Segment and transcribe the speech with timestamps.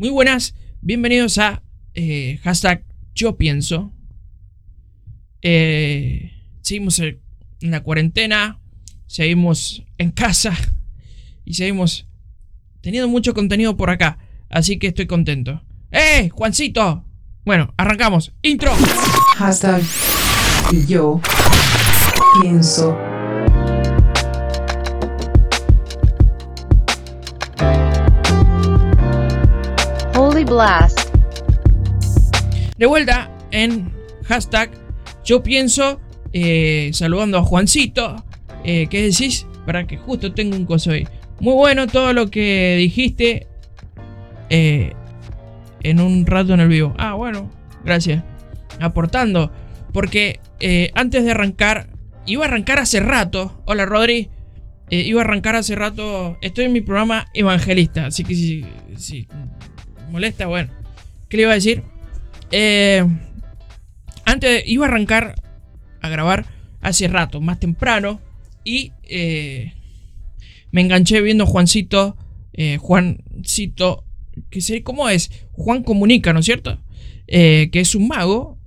[0.00, 1.62] Muy buenas, bienvenidos a
[1.92, 3.92] eh, hashtag yo pienso.
[5.42, 7.20] Eh, seguimos en
[7.60, 8.62] la cuarentena,
[9.06, 10.56] seguimos en casa
[11.44, 12.08] y seguimos
[12.80, 14.16] teniendo mucho contenido por acá.
[14.48, 15.62] Así que estoy contento.
[15.90, 17.04] ¡Eh, Juancito!
[17.44, 18.32] Bueno, arrancamos.
[18.40, 18.72] Intro.
[19.36, 19.82] Hashtag
[20.88, 21.20] yo
[22.40, 22.96] pienso.
[30.50, 31.14] Blast.
[32.76, 33.92] De vuelta en
[34.24, 34.70] hashtag
[35.24, 36.00] yo pienso,
[36.32, 38.24] eh, saludando a Juancito.
[38.64, 39.46] Eh, ¿Qué decís?
[39.64, 41.06] Para que justo tengo un coso ahí.
[41.38, 43.46] Muy bueno todo lo que dijiste
[44.48, 44.92] eh,
[45.84, 46.94] en un rato en el vivo.
[46.98, 47.48] Ah, bueno,
[47.84, 48.24] gracias.
[48.80, 49.52] Aportando.
[49.92, 51.90] Porque eh, antes de arrancar,
[52.26, 53.62] iba a arrancar hace rato.
[53.66, 54.30] Hola Rodri.
[54.92, 56.36] Iba a arrancar hace rato.
[56.42, 58.06] Estoy en mi programa Evangelista.
[58.06, 59.28] Así que si, si
[60.10, 60.70] molesta, bueno.
[61.28, 61.82] ¿Qué le iba a decir?
[62.50, 63.06] Eh,
[64.24, 65.34] antes iba a arrancar
[66.00, 66.46] a grabar
[66.80, 68.20] hace rato, más temprano.
[68.64, 69.72] Y eh,
[70.72, 72.16] me enganché viendo Juancito.
[72.52, 74.04] eh, Juancito.
[74.50, 75.30] Que sé cómo es.
[75.52, 76.82] Juan Comunica, ¿no es cierto?
[77.26, 78.58] Que es un mago.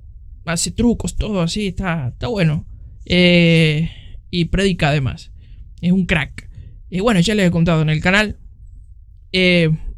[0.45, 1.67] Hace trucos, todo así.
[1.67, 2.65] Está, está bueno.
[3.05, 5.31] Y predica además.
[5.81, 6.49] Es un crack.
[7.01, 8.37] Bueno, ya les he contado en el canal.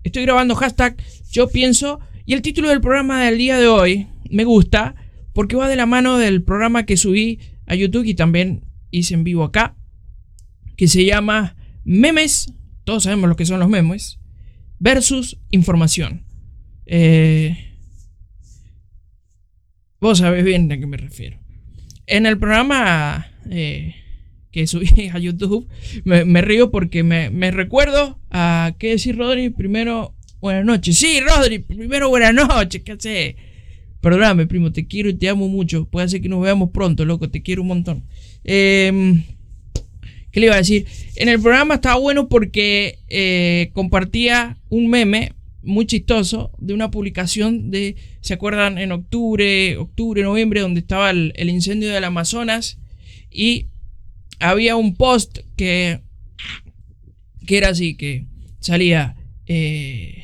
[0.06, 0.96] Estoy grabando hashtag
[1.32, 2.00] yo pienso.
[2.26, 4.96] Y el título del programa del día de hoy me gusta.
[5.34, 9.24] Porque va de la mano del programa que subí a YouTube y también hice en
[9.24, 9.76] vivo acá.
[10.78, 12.54] Que se llama Memes.
[12.84, 14.20] Todos sabemos lo que son los memes.
[14.78, 16.24] Versus información.
[16.86, 17.74] Eh,
[20.00, 21.40] vos sabés bien a qué me refiero.
[22.06, 23.96] En el programa eh,
[24.56, 25.68] que subí a YouTube,
[26.06, 29.50] me, río porque me, recuerdo a qué decir Rodri.
[29.50, 30.98] Primero, buenas noches.
[30.98, 32.82] Sí, Rodri, primero buenas noches.
[32.82, 33.36] ¿Qué haces?
[34.00, 35.90] Perdóname, primo, te quiero y te amo mucho.
[35.90, 38.06] Puede ser que nos veamos pronto, loco, te quiero un montón.
[38.46, 39.24] Eh,
[40.32, 40.86] ¿Qué le iba a decir?
[41.18, 47.72] En el programa estaba bueno porque eh, compartía un meme muy chistoso de una publicación
[47.72, 48.78] de, ¿se acuerdan?
[48.78, 52.80] En octubre, octubre, noviembre, donde estaba el, el incendio del Amazonas
[53.30, 53.68] y
[54.40, 56.02] había un post que,
[57.46, 58.26] que era así, que
[58.60, 59.16] salía
[59.46, 60.24] eh,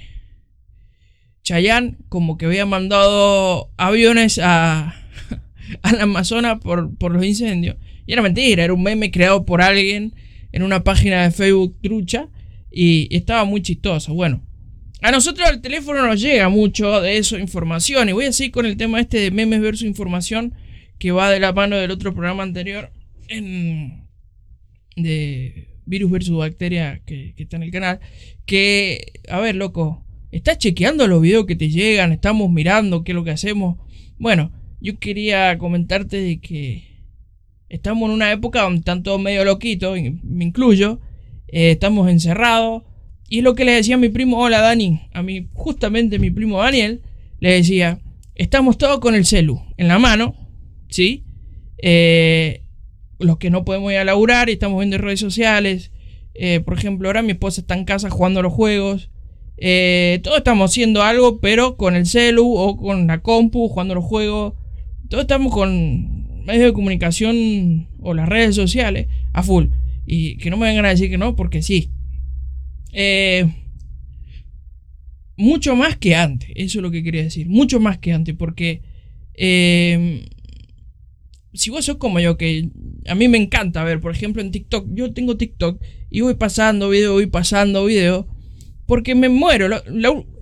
[1.44, 4.96] Chayanne como que había mandado aviones a,
[5.82, 7.78] al Amazonas por, por los incendios.
[8.06, 10.14] Y era mentira, era un meme creado por alguien
[10.52, 12.28] en una página de Facebook trucha
[12.72, 14.14] y, y estaba muy chistoso.
[14.14, 14.44] Bueno,
[15.02, 18.10] a nosotros el teléfono nos llega mucho de eso, información.
[18.10, 20.54] Y voy a seguir con el tema este de memes versus información
[21.00, 22.92] que va de la mano del otro programa anterior
[23.32, 24.08] en,
[24.96, 28.00] de virus versus bacteria que, está en el canal.
[28.46, 32.12] Que, a ver, loco, ¿estás chequeando los videos que te llegan?
[32.12, 33.78] ¿Estamos mirando qué es lo que hacemos?
[34.18, 37.06] Bueno, yo quería comentarte de que
[37.70, 41.00] estamos en una época donde están todos medio loquitos, me incluyo.
[41.48, 42.84] eh, estamos encerrados.
[43.28, 46.32] Y es lo que le decía a mi primo, hola Dani, a mi, justamente mi
[46.32, 47.02] primo Daniel,
[47.40, 48.02] le decía,
[48.36, 50.36] estamos todos con el celu en la mano,
[50.90, 51.24] ¿sí?
[51.82, 52.64] Eh,
[53.22, 55.92] los que no podemos ir a laburar y estamos viendo redes sociales.
[56.34, 59.10] eh, por ejemplo, ahora mi esposa está en casa jugando los juegos.
[59.58, 64.04] Eh, todos estamos haciendo algo, pero con el celu o con la compu, jugando los
[64.04, 64.54] juegos.
[65.10, 69.68] Todos estamos con medios de comunicación o las redes sociales a full.
[70.06, 71.92] Y que no me vengan a decir que no, porque sí.
[72.92, 73.48] Eh,
[75.38, 77.48] mucho más que antes, eso es lo que quería decir.
[77.48, 78.82] Mucho más que antes, porque
[79.34, 80.26] eh,
[81.54, 82.70] si vos sos como yo, que
[83.08, 86.90] a mí me encanta ver, por ejemplo, en TikTok, yo tengo TikTok y voy pasando
[86.90, 88.28] video, voy pasando video,
[88.86, 89.68] porque me muero.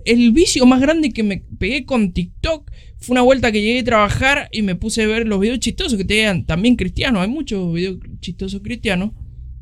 [0.04, 3.84] El vicio más grande que me pegué con TikTok fue una vuelta que llegué a
[3.84, 7.22] trabajar y me puse a ver los videos chistosos que tenían también cristianos.
[7.22, 9.12] Hay muchos videos chistosos cristianos.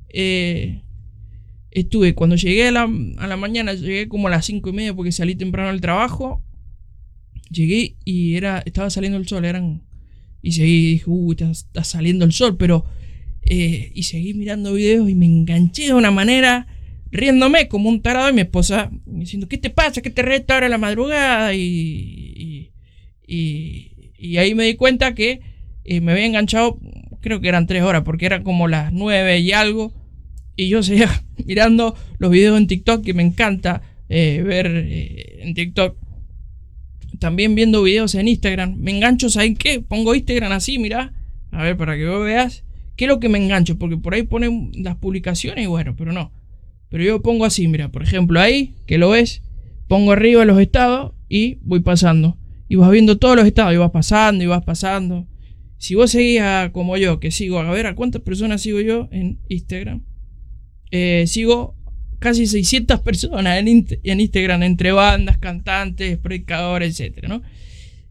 [0.09, 0.83] Eh,
[1.71, 4.95] estuve, cuando llegué a la, a la mañana, llegué como a las 5 y media
[4.95, 6.43] porque salí temprano al trabajo.
[7.51, 9.88] Llegué y era, estaba saliendo el sol, eran
[10.43, 12.85] y seguí, dije, uy, está, está saliendo el sol, pero.
[13.43, 16.67] eh, y seguí mirando videos y me enganché de una manera,
[17.11, 20.03] riéndome como un tarado, y mi esposa diciendo, ¿qué te pasa?
[20.03, 21.55] ¿Qué te resta ahora la madrugada?
[21.55, 21.61] Y.
[22.37, 22.73] Y,
[23.27, 25.41] y, y ahí me di cuenta que
[25.85, 26.79] eh, me había enganchado,
[27.21, 29.93] creo que eran tres horas, porque eran como las nueve y algo.
[30.57, 31.09] Y yo seguía
[31.47, 35.97] mirando los videos en TikTok, que me encanta eh, ver eh, en TikTok
[37.19, 38.77] también viendo videos en Instagram.
[38.79, 39.81] Me engancho, ¿saben qué?
[39.81, 41.13] Pongo Instagram así, mira.
[41.51, 42.65] A ver, para que vos veas.
[42.97, 43.79] ¿Qué es lo que me engancho?
[43.79, 46.33] Porque por ahí ponen las publicaciones y bueno, pero no.
[46.89, 49.43] Pero yo pongo así, mira, por ejemplo, ahí, que lo ves.
[49.87, 52.39] pongo arriba los estados y voy pasando.
[52.69, 55.27] Y vas viendo todos los estados y vas pasando y vas pasando.
[55.79, 59.09] Si vos seguís a, como yo, que sigo, a ver a cuántas personas sigo yo
[59.13, 60.03] en Instagram.
[60.91, 61.77] Eh, sigo
[62.19, 67.27] casi 600 personas en, en Instagram, entre bandas, cantantes, predicadores, etc.
[67.29, 67.43] ¿no?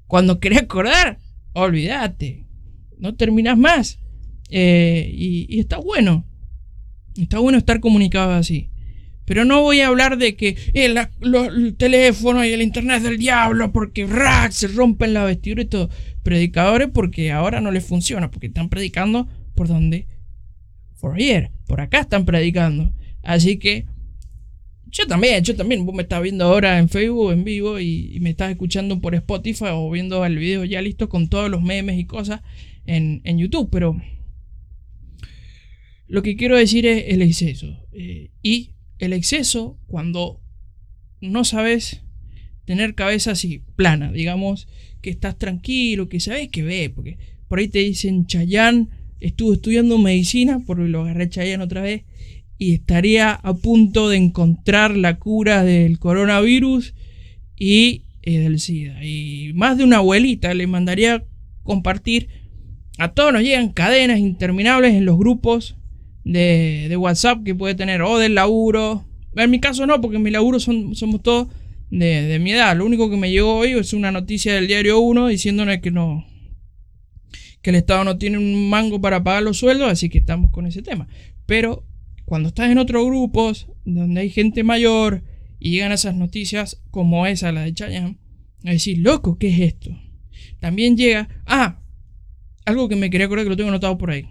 [0.08, 1.20] Cuando querés acordar,
[1.54, 2.46] olvídate.
[2.98, 4.00] No terminás más.
[4.50, 6.26] Eh, y, está bueno.
[7.18, 8.70] Está bueno estar comunicado así.
[9.26, 10.86] Pero no voy a hablar de que eh,
[11.22, 15.66] el teléfono y el internet es del diablo porque rack, se rompen la vestidura y
[15.66, 15.90] todo.
[16.24, 20.08] Predicadores porque ahora no les funciona, porque están predicando por donde.
[20.96, 22.94] For here, por acá están predicando.
[23.22, 23.86] Así que
[24.98, 25.86] yo también, yo también.
[25.86, 29.66] Vos me estás viendo ahora en Facebook en vivo y, me estás escuchando por Spotify
[29.72, 32.42] o viendo el video ya listo con todos los memes y cosas
[32.86, 33.70] en, en YouTube.
[33.72, 34.02] Pero
[36.08, 37.86] lo que quiero decir es el exceso.
[37.92, 40.42] Eh, y el exceso cuando
[41.22, 42.02] no sabes
[42.66, 44.68] tener cabeza así plana, digamos
[45.02, 47.18] que estás tranquilo, que sabes que ve, porque
[47.48, 48.90] por ahí te dicen Chayán
[49.20, 52.04] estuvo estudiando medicina, porque lo agarré Chayán otra vez,
[52.58, 56.94] y estaría a punto de encontrar la cura del coronavirus
[57.56, 59.04] y eh, del SIDA.
[59.04, 61.26] Y más de una abuelita le mandaría
[61.64, 62.30] compartir.
[62.98, 65.78] A todos nos llegan cadenas interminables en los grupos
[66.24, 69.06] de, de WhatsApp que puede tener o del laburo.
[69.36, 71.48] En mi caso no, porque en mi laburo son, somos todos
[71.90, 72.76] de, mi edad.
[72.76, 76.26] Lo único que me llegó hoy es una noticia del diario 1 diciéndole que no
[77.62, 80.68] que el Estado no tiene un mango para pagar los sueldos, así que estamos con
[80.68, 81.08] ese tema.
[81.46, 81.84] Pero
[82.28, 85.24] cuando estás en otros grupos donde hay gente mayor
[85.60, 88.18] y llegan esas noticias como esa, la de Chayanne,
[88.66, 89.98] a decir, loco, ¿qué es esto?
[90.60, 91.80] También llega, ah,
[92.66, 94.28] algo que me quería acordar que lo tengo anotado por ahí.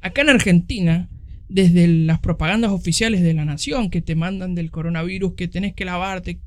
[0.00, 1.10] Acá en Argentina,
[1.50, 5.84] desde las propagandas oficiales de la nación que te mandan del coronavirus, que tenés que
[5.84, 6.40] lavarte,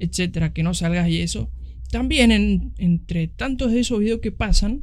[0.00, 1.52] etcétera, que no salgas y eso,
[1.92, 4.82] también en- entre tantos de esos videos que pasan,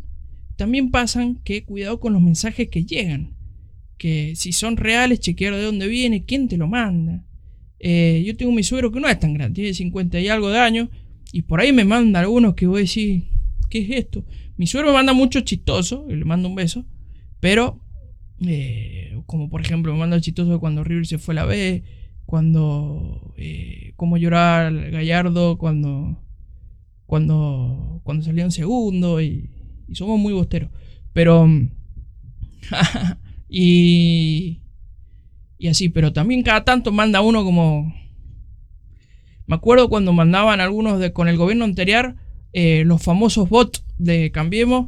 [0.55, 3.34] también pasan que cuidado con los mensajes que llegan.
[3.97, 7.23] Que si son reales, chequear de dónde viene, quién te lo manda.
[7.79, 10.59] Eh, yo tengo mi suegro que no es tan grande, tiene 50 y algo de
[10.59, 10.89] años,
[11.31, 13.25] y por ahí me manda algunos que voy a decir,
[13.69, 14.25] ¿qué es esto?
[14.57, 16.85] Mi suegro me manda mucho chistoso, y le mando un beso,
[17.39, 17.81] pero
[18.41, 21.83] eh, como por ejemplo me manda el chistoso cuando River se fue a la B,
[22.25, 26.21] cuando eh, cómo llorar Gallardo cuando
[27.05, 29.51] cuando cuando salió en segundo y,
[29.87, 30.71] y somos muy bosteros,
[31.13, 31.47] pero
[33.49, 34.61] y
[35.57, 37.93] y así, pero también cada tanto manda uno como
[39.47, 42.15] me acuerdo cuando mandaban algunos de con el gobierno anterior
[42.53, 44.87] eh, los famosos bots de Cambiemos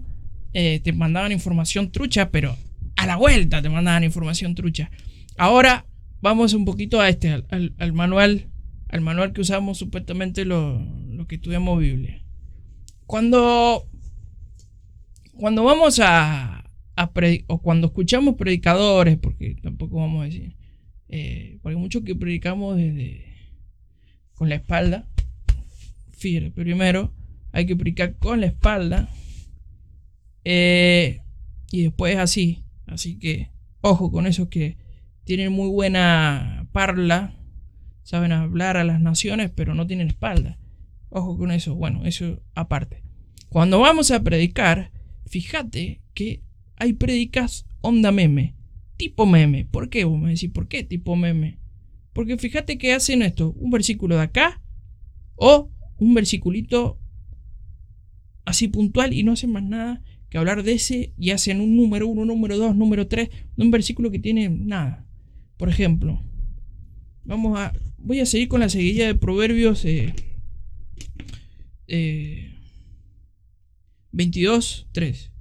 [0.54, 2.56] eh, te mandaban información trucha, pero
[2.96, 4.90] a la vuelta te mandaban información trucha.
[5.38, 5.86] Ahora
[6.22, 8.48] vamos un poquito a este, al, al- al manual,
[8.90, 12.24] al manual que usamos supuestamente lo, lo que estudiamos Biblia.
[13.06, 13.86] Cuando,
[15.34, 16.57] cuando vamos a,
[17.48, 20.56] o cuando escuchamos predicadores, porque tampoco vamos a decir,
[21.10, 23.26] eh, porque muchos que predicamos desde
[24.34, 25.08] con la espalda,
[26.12, 27.14] fíjate, primero
[27.52, 29.10] hay que predicar con la espalda
[30.44, 31.22] eh,
[31.72, 32.64] y después así.
[32.86, 33.52] Así que
[33.82, 34.78] ojo con esos que
[35.24, 37.36] tienen muy buena parla,
[38.04, 40.58] saben hablar a las naciones, pero no tienen espalda.
[41.10, 41.76] Ojo con eso.
[41.76, 43.04] Bueno, eso aparte.
[43.50, 44.92] Cuando vamos a predicar,
[45.26, 46.47] fíjate que
[46.78, 48.56] hay predicas onda meme,
[48.96, 49.66] tipo meme.
[49.66, 50.06] ¿Por qué?
[50.06, 51.60] Vos me decís, ¿por qué tipo meme?
[52.14, 54.62] Porque fíjate que hacen esto, un versículo de acá
[55.36, 57.00] o un versiculito
[58.46, 62.08] así puntual y no hacen más nada que hablar de ese y hacen un número
[62.08, 65.06] uno, número dos, número tres, de un versículo que tiene nada.
[65.58, 66.22] Por ejemplo,
[67.24, 67.74] vamos a.
[67.98, 70.14] Voy a seguir con la seguidilla de proverbios eh,
[71.88, 72.52] eh,
[74.12, 75.32] 22, 3.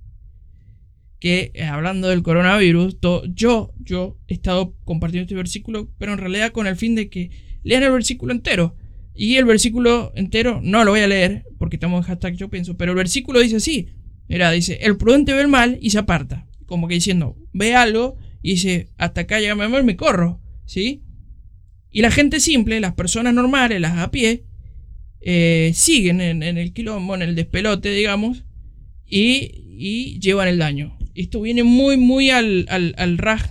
[1.19, 2.99] Que eh, hablando del coronavirus,
[3.35, 7.31] yo, yo he estado compartiendo este versículo, pero en realidad con el fin de que
[7.63, 8.77] lean el versículo entero.
[9.15, 12.77] Y el versículo entero no lo voy a leer porque estamos en hashtag yo pienso,
[12.77, 13.89] pero el versículo dice así.
[14.29, 16.47] Mira, dice, el prudente ve el mal y se aparta.
[16.67, 20.41] Como que diciendo, ve algo y dice, hasta acá llega mi me corro.
[20.67, 21.03] ¿Sí?
[21.91, 24.45] Y la gente simple, las personas normales, las a pie,
[25.21, 28.45] eh, siguen en, en el quilombo, en el despelote, digamos,
[29.07, 30.99] y, y llevan el daño.
[31.17, 33.43] Esto viene muy, muy al, al, al raj.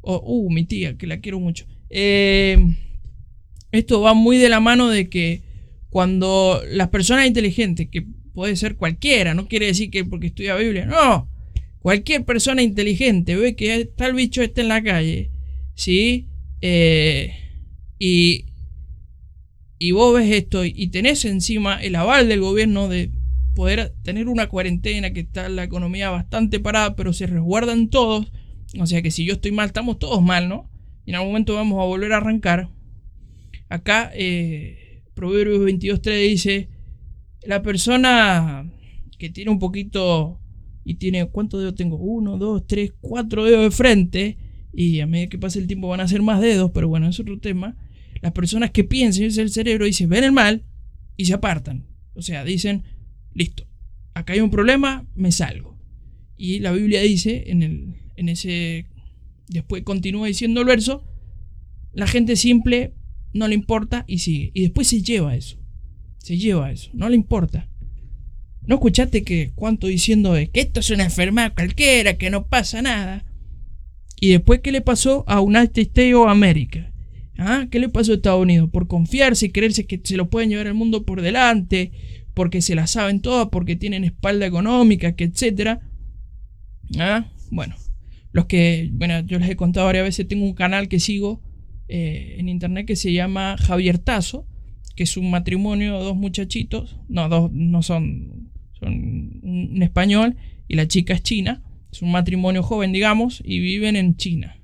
[0.00, 1.66] Oh, uh, mi tía, que la quiero mucho.
[1.90, 2.58] Eh,
[3.70, 5.42] esto va muy de la mano de que
[5.90, 10.86] cuando las personas inteligentes, que puede ser cualquiera, no quiere decir que porque estudia Biblia,
[10.86, 11.28] no,
[11.80, 15.30] cualquier persona inteligente ve que tal bicho está en la calle,
[15.74, 16.28] ¿sí?
[16.62, 17.34] Eh,
[17.98, 18.46] y,
[19.78, 23.10] y vos ves esto y tenés encima el aval del gobierno de
[23.54, 28.32] poder tener una cuarentena que está la economía bastante parada, pero se resguardan todos.
[28.78, 30.70] O sea que si yo estoy mal, estamos todos mal, ¿no?
[31.04, 32.70] Y en algún momento vamos a volver a arrancar.
[33.68, 36.68] Acá, eh, Proverbios 22.3 dice,
[37.42, 38.70] la persona
[39.18, 40.40] que tiene un poquito
[40.84, 41.96] y tiene, ¿cuántos dedos tengo?
[41.96, 44.38] Uno, dos, tres, cuatro dedos de frente.
[44.72, 47.20] Y a medida que pase el tiempo van a ser más dedos, pero bueno, es
[47.20, 47.76] otro tema
[48.22, 50.64] las personas que piensan, es el cerebro, dicen, ven el mal
[51.16, 51.84] y se apartan.
[52.14, 52.84] O sea, dicen,
[53.34, 53.66] listo,
[54.14, 55.78] acá hay un problema, me salgo.
[56.36, 58.86] Y la Biblia dice, en, el, en ese,
[59.48, 61.04] después continúa diciendo el verso,
[61.92, 62.94] la gente simple
[63.32, 64.50] no le importa y sigue.
[64.54, 65.58] Y después se lleva eso.
[66.18, 67.68] Se lleva eso, no le importa.
[68.64, 72.80] ¿No escuchaste que cuánto diciendo de que esto es una enfermedad cualquiera, que no pasa
[72.80, 73.24] nada?
[74.20, 76.92] Y después, ¿qué le pasó a United States of America?
[77.36, 77.66] ¿Ah?
[77.70, 78.70] ¿Qué le pasó a Estados Unidos?
[78.70, 81.90] Por confiarse y creerse que se lo pueden llevar el mundo por delante,
[82.34, 85.80] porque se la saben todas, porque tienen espalda económica, que etcétera.
[86.98, 87.26] ¿Ah?
[87.50, 87.76] Bueno,
[88.32, 91.42] los que, bueno, yo les he contado varias veces, tengo un canal que sigo
[91.88, 94.46] eh, en internet que se llama Javier Tazo,
[94.96, 100.36] que es un matrimonio dos muchachitos, no, dos, no son, son un español
[100.68, 104.56] y la chica es china, es un matrimonio joven, digamos, y viven en China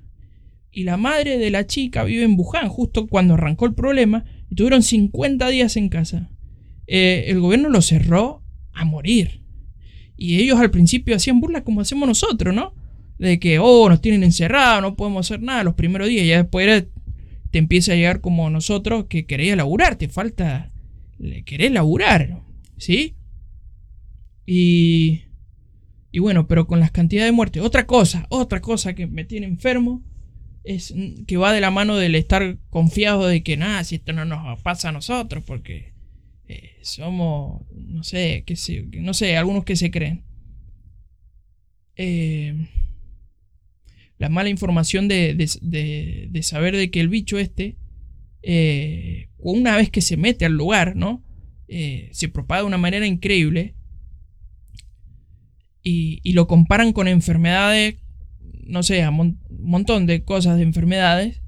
[0.71, 4.55] y la madre de la chica vive en Wuhan, justo cuando arrancó el problema, y
[4.55, 6.29] tuvieron 50 días en casa.
[6.91, 8.43] Eh, el gobierno lo cerró
[8.73, 9.43] a morir.
[10.17, 12.73] Y ellos al principio hacían burla como hacemos nosotros, ¿no?
[13.19, 16.25] De que, oh, nos tienen encerrados, no podemos hacer nada los primeros días.
[16.25, 16.87] Ya después
[17.51, 20.71] te empieza a llegar como nosotros que queréis laburar, te falta,
[21.45, 22.41] querés laburar,
[22.77, 23.15] ¿sí?
[24.47, 25.25] Y,
[26.11, 27.61] y bueno, pero con las cantidades de muertes.
[27.61, 30.03] Otra cosa, otra cosa que me tiene enfermo
[30.63, 30.93] es
[31.27, 34.59] que va de la mano del estar confiado de que nada, si esto no nos
[34.61, 35.88] pasa a nosotros, porque
[36.49, 38.55] eh, somos, no sé, que
[38.99, 40.25] no sé, algunos que se creen.
[41.95, 42.67] Eh,
[44.17, 47.77] la mala información de, de, saber de que el bicho este,
[48.41, 51.23] eh, una vez que se mete al lugar, ¿no?
[51.67, 53.75] se propaga de una manera increíble
[55.83, 57.97] y, y lo comparan con enfermedades
[58.69, 61.41] no sé, a un montón de cosas, de enfermedades,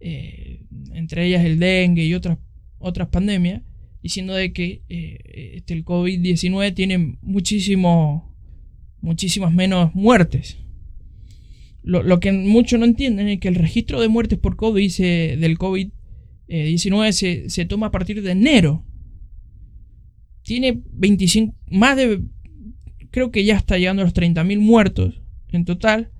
[0.00, 2.38] eh, entre ellas el dengue y otras,
[2.78, 3.62] otras pandemias,
[4.04, 8.22] diciendo de que eh, este, el COVID-19 tiene muchísimas
[9.54, 10.58] menos muertes.
[11.82, 14.92] Lo, que muchos no entienden es que el registro de muertes por COVID
[15.38, 18.84] del COVID-19 se, se toma a partir de enero.
[20.42, 22.24] Tiene 25, más de,
[23.10, 26.10] creo que ya está llegando a los 30.000 muertos en total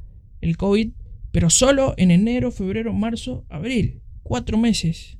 [0.41, 0.89] el COVID,
[1.33, 4.01] pero solo en enero, febrero, marzo, abril.
[4.23, 5.19] Cuatro meses.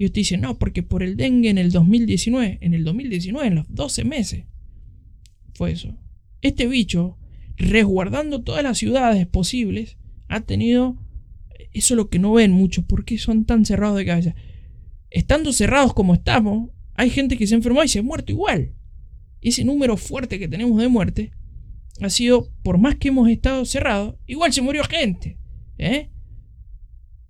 [0.00, 3.54] Y usted dice, no, porque por el dengue en el 2019, en el 2019, en
[3.54, 4.46] los 12 meses.
[5.52, 5.94] Fue eso.
[6.40, 7.18] Este bicho,
[7.58, 10.96] resguardando todas las ciudades posibles, ha tenido...
[11.74, 12.86] Eso es lo que no ven mucho.
[12.86, 14.34] ¿Por qué son tan cerrados de cabeza?
[15.10, 18.72] Estando cerrados como estamos, hay gente que se enfermó y se ha muerto igual.
[19.42, 21.32] Ese número fuerte que tenemos de muerte
[22.00, 25.36] ha sido, por más que hemos estado cerrados, igual se murió gente.
[25.76, 26.08] ¿eh?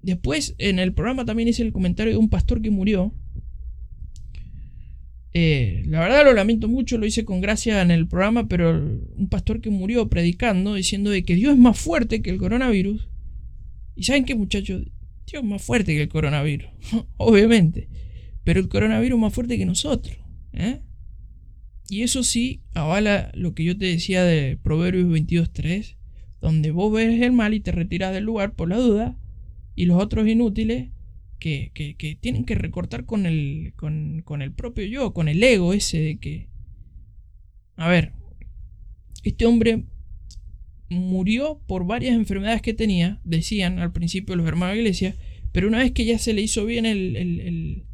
[0.02, 3.14] Después, en el programa también hice el comentario de un pastor que murió.
[5.32, 9.28] Eh, la verdad lo lamento mucho, lo hice con gracia en el programa, pero un
[9.28, 13.08] pastor que murió predicando, diciendo de que Dios es más fuerte que el coronavirus.
[13.94, 14.82] ¿Y saben qué muchachos?
[15.26, 16.68] Dios es más fuerte que el coronavirus,
[17.16, 17.88] obviamente.
[18.42, 20.16] Pero el coronavirus es más fuerte que nosotros.
[20.52, 20.80] ¿eh?
[21.88, 25.96] Y eso sí avala lo que yo te decía de Proverbios 22.3,
[26.40, 29.18] donde vos ves el mal y te retiras del lugar por la duda,
[29.80, 30.90] y los otros inútiles
[31.38, 31.72] que,
[32.20, 36.18] tienen que recortar con el, con, con el propio yo, con el ego ese de
[36.18, 36.50] que...
[37.76, 38.12] A ver,
[39.24, 39.86] este hombre
[40.90, 45.16] murió por varias enfermedades que tenía, decían al principio los hermanos de iglesia,
[45.50, 47.86] pero una vez que ya se le hizo bien el,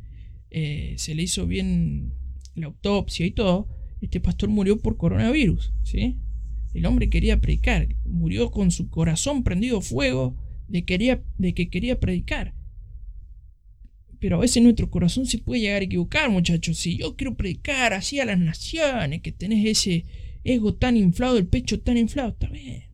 [0.50, 2.14] eh, se le hizo bien
[2.56, 3.68] la autopsia y todo,
[4.00, 6.16] este pastor murió por coronavirus, ¿sí?
[6.74, 10.36] El hombre quería predicar, murió con su corazón prendido fuego
[10.68, 12.54] de, que quería predicar.
[14.18, 16.78] Pero a veces nuestro corazón se puede llegar a equivocar, muchachos.
[16.78, 20.04] Si yo quiero predicar así a las naciones, que tenés ese
[20.42, 22.84] ego tan inflado, el pecho tan inflado, está bien.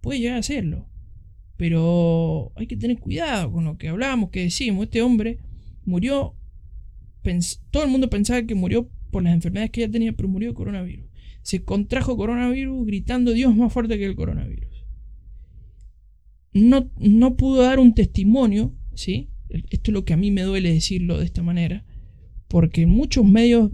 [0.00, 0.88] Puede llegar a hacerlo.
[1.56, 4.84] Pero hay que tener cuidado con lo que hablamos, que decimos.
[4.84, 5.38] Este hombre
[5.84, 6.34] murió.
[7.70, 10.54] Todo el mundo pensaba que murió por las enfermedades que ella tenía, pero murió de
[10.54, 11.06] coronavirus.
[11.42, 14.67] Se contrajo coronavirus gritando Dios más fuerte que el coronavirus.
[16.58, 19.30] No, no pudo dar un testimonio, ¿sí?
[19.48, 21.84] Esto es lo que a mí me duele decirlo de esta manera,
[22.48, 23.70] Porque muchos medios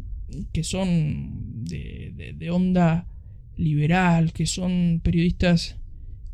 [0.53, 3.09] que son de, onda
[3.57, 5.77] liberal, que son periodistas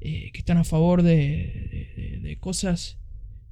[0.01, 2.99] eh, que están a favor de, cosas,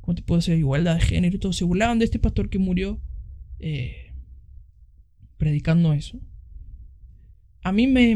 [0.00, 0.56] ¿cómo te puedo decir?
[0.56, 3.00] Igualdad de género y todo, se burlaban de este pastor que murió
[3.58, 4.12] eh,
[5.36, 6.20] predicando eso.
[7.62, 8.14] A mí me,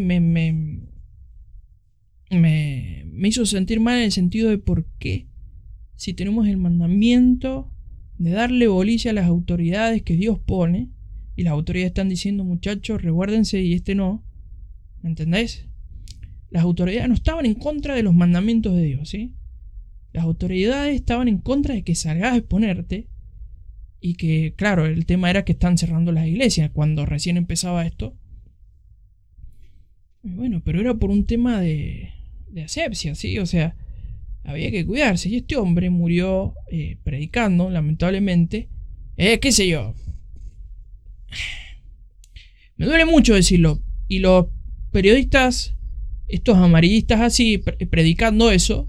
[2.41, 5.29] me, me hizo sentir mal en el sentido de por qué,
[5.97, 7.73] si tenemos el mandamiento
[8.19, 10.91] de darle bolicia a las autoridades que Dios pone,
[11.37, 14.25] y las autoridades están diciendo, muchachos, reguárdense y este no,
[15.01, 15.67] ¿me entendés?
[16.51, 19.35] Las autoridades no estaban en contra de los mandamientos de Dios, ¿sí?
[20.13, 23.09] Las autoridades estaban en contra de que salgas a exponerte
[24.01, 28.19] y que, claro, el tema era que están cerrando las iglesias cuando recién empezaba esto.
[30.23, 32.11] Bueno, pero era por un tema de,
[32.53, 33.39] de asepsia, ¿sí?
[33.39, 33.77] O sea,
[34.45, 35.29] había que cuidarse.
[35.29, 38.69] Y este hombre murió eh, predicando, lamentablemente.
[39.17, 39.95] Eh, qué sé yo.
[42.77, 43.81] Me duele mucho decirlo.
[44.09, 44.47] Y los
[44.91, 45.75] periodistas,
[46.29, 48.89] estos amarillistas así, pre- predicando eso,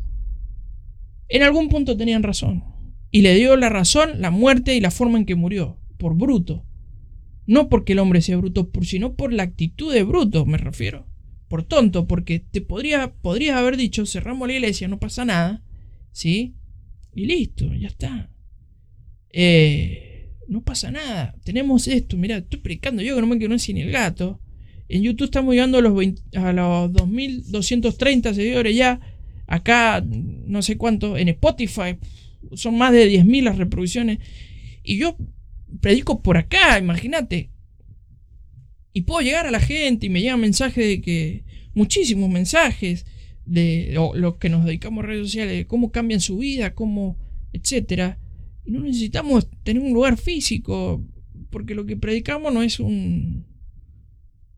[1.29, 2.63] en algún punto tenían razón.
[3.11, 5.77] Y le dio la razón la muerte y la forma en que murió.
[5.97, 6.65] Por bruto.
[7.45, 11.07] No porque el hombre sea bruto, sino por la actitud de bruto, me refiero.
[11.53, 15.61] Por tonto, porque te podría, podrías haber dicho, cerramos la iglesia, no pasa nada.
[16.11, 16.55] ¿Sí?
[17.13, 18.31] Y listo, ya está.
[19.29, 21.35] Eh, no pasa nada.
[21.43, 24.39] Tenemos esto, mira, estoy predicando yo que no me quedo sin el gato.
[24.89, 28.99] En YouTube estamos llegando a los, 20 a los 2230 seguidores ya.
[29.45, 31.17] Acá, no sé cuánto.
[31.17, 31.99] En Spotify
[32.55, 34.17] son más de 10.000 las reproducciones.
[34.83, 35.15] Y yo
[35.81, 37.51] predico por acá, imagínate.
[38.93, 41.43] Y puedo llegar a la gente y me llegan mensajes de que.
[41.75, 43.07] Muchísimos mensajes
[43.45, 47.17] de o los que nos dedicamos a redes sociales, de cómo cambian su vida, cómo.
[47.51, 48.19] etcétera.
[48.63, 51.03] Y no necesitamos tener un lugar físico.
[51.49, 53.47] Porque lo que predicamos no es un.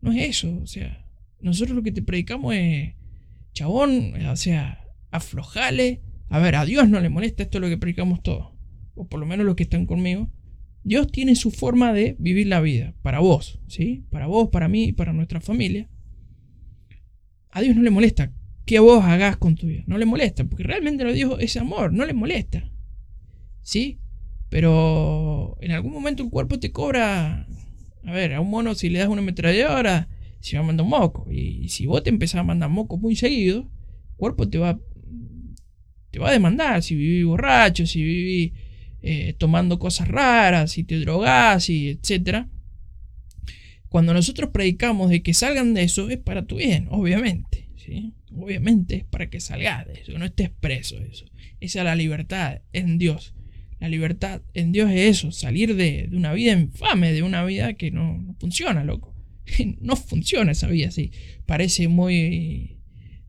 [0.02, 0.58] No es eso.
[0.62, 1.06] O sea,
[1.40, 2.94] nosotros lo que te predicamos es.
[3.54, 6.02] Chabón, o sea, aflojale.
[6.28, 8.48] A ver, a Dios no le molesta esto es lo que predicamos todos.
[8.94, 10.30] O por lo menos los que están conmigo.
[10.86, 12.94] Dios tiene su forma de vivir la vida.
[13.02, 14.04] Para vos, ¿sí?
[14.08, 15.90] Para vos, para mí para nuestra familia.
[17.50, 18.32] A Dios no le molesta
[18.64, 19.82] que vos hagas con tu vida.
[19.88, 22.70] No le molesta, porque realmente lo Dios es amor, no le molesta.
[23.62, 23.98] ¿Sí?
[24.48, 27.48] Pero en algún momento el cuerpo te cobra.
[28.04, 30.90] A ver, a un mono si le das una ametralladora, se va a mandar un
[30.90, 31.26] moco.
[31.32, 34.78] Y si vos te empezás a mandar moco muy seguido, el cuerpo te va,
[36.12, 36.80] te va a demandar.
[36.84, 38.52] Si vivís borracho, si vivís
[39.08, 42.48] eh, tomando cosas raras, si te drogás, y etcétera.
[43.88, 47.68] Cuando nosotros predicamos de que salgan de eso, es para tu bien, obviamente.
[47.76, 48.14] ¿sí?
[48.34, 51.24] Obviamente es para que salgas de eso, no estés preso eso.
[51.60, 53.32] Esa es la libertad en Dios.
[53.78, 57.92] La libertad en Dios es eso, salir de, una vida infame, de una vida que
[57.92, 59.14] no, funciona, loco.
[59.80, 61.12] No funciona esa vida así.
[61.46, 62.78] Parece muy,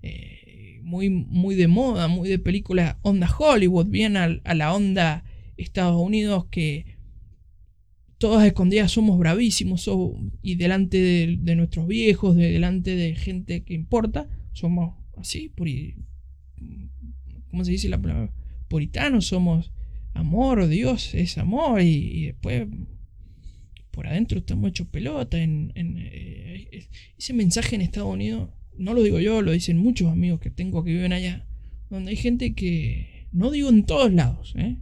[0.01, 5.23] eh, muy, muy de moda, muy de película onda Hollywood, bien al- a, la onda
[5.57, 6.97] Estados Unidos que
[8.17, 9.89] todas escondidas somos bravísimos
[10.41, 15.95] y delante de, nuestros viejos, de, delante de gente que importa, somos así, puri,
[17.49, 18.33] ¿cómo se dice la palabra?
[18.67, 19.71] Puritanos, somos
[20.13, 22.67] amor, Dios es amor y, después
[23.91, 25.41] por adentro estamos hechos pelota.
[25.41, 30.11] En, eh, es- ese mensaje en Estados Unidos, no lo digo yo, lo dicen muchos
[30.11, 31.47] amigos que tengo que viven allá,
[31.89, 34.77] donde hay gente que, no digo en todos lados, ¿eh?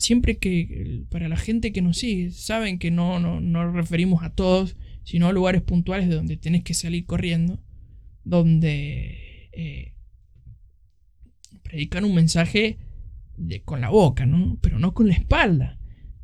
[0.00, 4.22] Siempre que para la gente que nos sigue, saben que no, no, no nos referimos
[4.24, 7.62] a todos, sino a lugares puntuales de donde tenés que salir corriendo,
[8.24, 9.92] donde eh,
[11.62, 12.78] predican un mensaje
[13.36, 14.58] de- con la boca, ¿no?
[14.60, 15.78] Pero no con la espalda.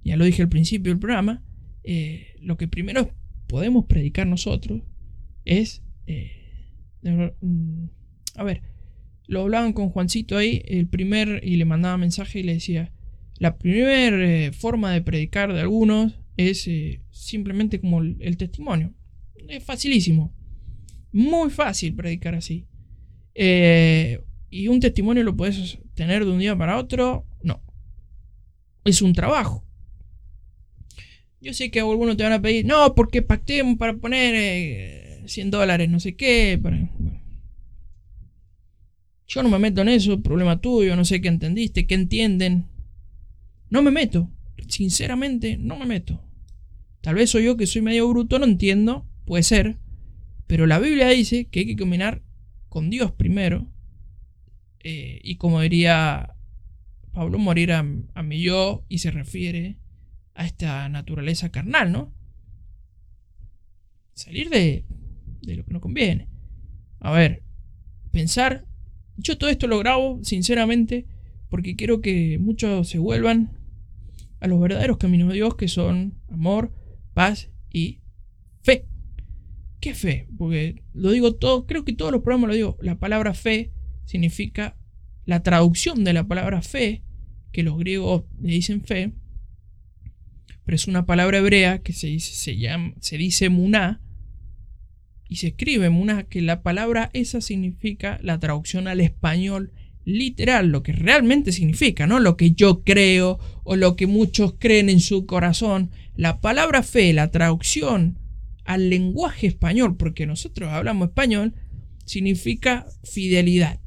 [0.05, 1.43] Ya lo dije al principio del programa,
[1.85, 3.13] eh, lo que primero
[3.47, 4.83] podemos predicar nosotros
[5.45, 5.83] es...
[6.07, 6.33] eh,
[7.03, 7.85] mm,
[8.37, 8.63] a ver,
[9.29, 12.93] lo hablaban con Juancito ahí, el primer, y le mandaba mensaje y le decía,
[13.39, 18.95] la primera forma de predicar de algunos es eh, simplemente como el, testimonio.
[19.49, 20.35] Es facilísimo.
[21.13, 22.67] Muy fácil predicar así.
[23.35, 24.21] Eh,
[24.51, 27.27] y un testimonio lo puedes tener de un día para otro.
[27.43, 27.63] No.
[28.85, 29.65] Es un trabajo.
[31.41, 35.51] Yo sé que algunos te van a pedir, no, porque pactemos para poner eh, 100
[35.51, 36.59] dólares, no sé qué.
[36.61, 36.91] para-".
[39.29, 42.67] Yo no me meto en eso, problema tuyo, no sé qué entendiste, qué entienden.
[43.71, 44.31] No me meto.
[44.69, 46.23] Sinceramente, no me meto.
[47.01, 49.79] Tal vez soy yo que soy medio bruto, no entiendo, puede ser.
[50.47, 52.23] Pero la Biblia dice que hay que caminar
[52.69, 53.69] con Dios primero.
[54.81, 56.35] eh, y como diría
[57.13, 59.79] Pablo, morir a, a mi yo y se refiere
[60.35, 62.13] a esta naturaleza carnal, ¿no?
[64.15, 64.85] Salir de,
[65.43, 66.29] de lo que nos conviene.
[67.01, 67.43] A ver,
[68.11, 68.65] pensar,
[69.17, 71.07] yo todo esto lo grabo sinceramente
[71.51, 73.56] porque quiero que muchos se vuelvan
[74.47, 76.73] a los verdaderos caminos de Dios que son amor,
[77.15, 78.01] paz y
[78.63, 78.87] fe.
[79.81, 80.29] ¿Qué fe?
[80.39, 83.73] Porque lo digo todo, creo que todos los programas lo digo, la palabra fe
[84.05, 84.77] significa
[85.25, 87.03] la traducción de la palabra fe,
[87.53, 89.13] que los griegos le dicen fe,
[90.65, 94.01] pero es una palabra hebrea que se se llama, se dice muná,
[95.29, 99.73] y se escribe muná, que la palabra esa significa la traducción al español
[100.07, 104.89] literal, lo que realmente significa, no lo que yo creo o lo que muchos creen
[104.89, 105.91] en su corazón.
[106.15, 108.19] La palabra fe, la traducción
[108.65, 111.55] al lenguaje español, porque nosotros hablamos español,
[112.07, 113.81] significa fidelidad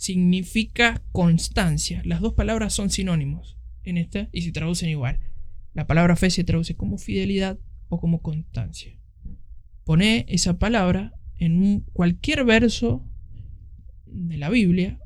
[0.00, 2.00] significa constancia.
[2.06, 5.20] Las dos palabras son sinónimos en esta y se traducen igual.
[5.74, 7.58] La palabra fe se traduce como fidelidad
[7.90, 8.98] o como constancia.
[9.84, 13.06] Pone esa palabra en cualquier verso
[14.12, 14.98] de la Biblia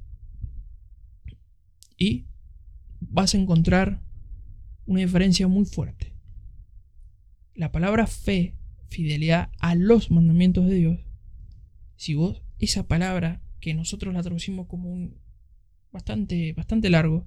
[1.97, 2.27] y
[3.01, 4.03] vas a encontrar
[4.87, 6.15] una diferencia muy fuerte.
[7.55, 8.57] La palabra fe,
[8.89, 11.01] fidelidad a los mandamientos de Dios,
[11.97, 15.19] si vos esa palabra que nosotros la traducimos como un
[15.93, 17.27] bastante, bastante largo,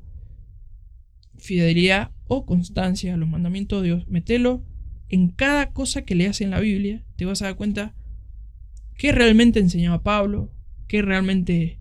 [1.37, 4.65] fidelidad o constancia a los mandamientos de Dios, metelo
[5.09, 7.95] en cada cosa que leas en la Biblia, te vas a dar cuenta
[8.97, 10.51] qué realmente enseñaba Pablo,
[10.87, 11.79] qué realmente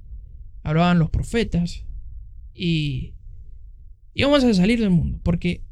[0.62, 1.84] hablaban los profetas
[2.54, 3.14] y,
[4.18, 5.62] vamos a salir del mundo, porque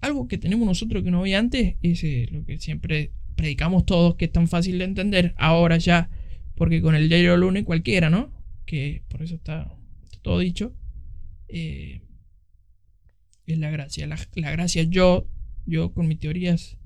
[0.00, 4.16] algo que tenemos nosotros que no había antes es eh, lo que siempre predicamos todos,
[4.16, 6.10] que es tan fácil de entender, ahora ya
[6.54, 8.32] porque con el diario lunes cualquiera, ¿no?
[8.66, 9.74] Que por eso está,
[10.20, 10.74] todo dicho.
[11.48, 12.02] Eh,
[13.46, 14.06] es la gracia.
[14.06, 15.26] La, gracia, yo,
[15.64, 16.76] yo con mis teorías,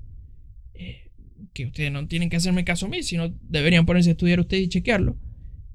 [0.73, 1.11] eh,
[1.53, 4.63] que ustedes no tienen que hacerme caso a mí, sino deberían ponerse a estudiar ustedes
[4.63, 5.17] y chequearlo.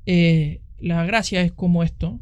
[0.06, 2.20] Eh, la gracia es como esto.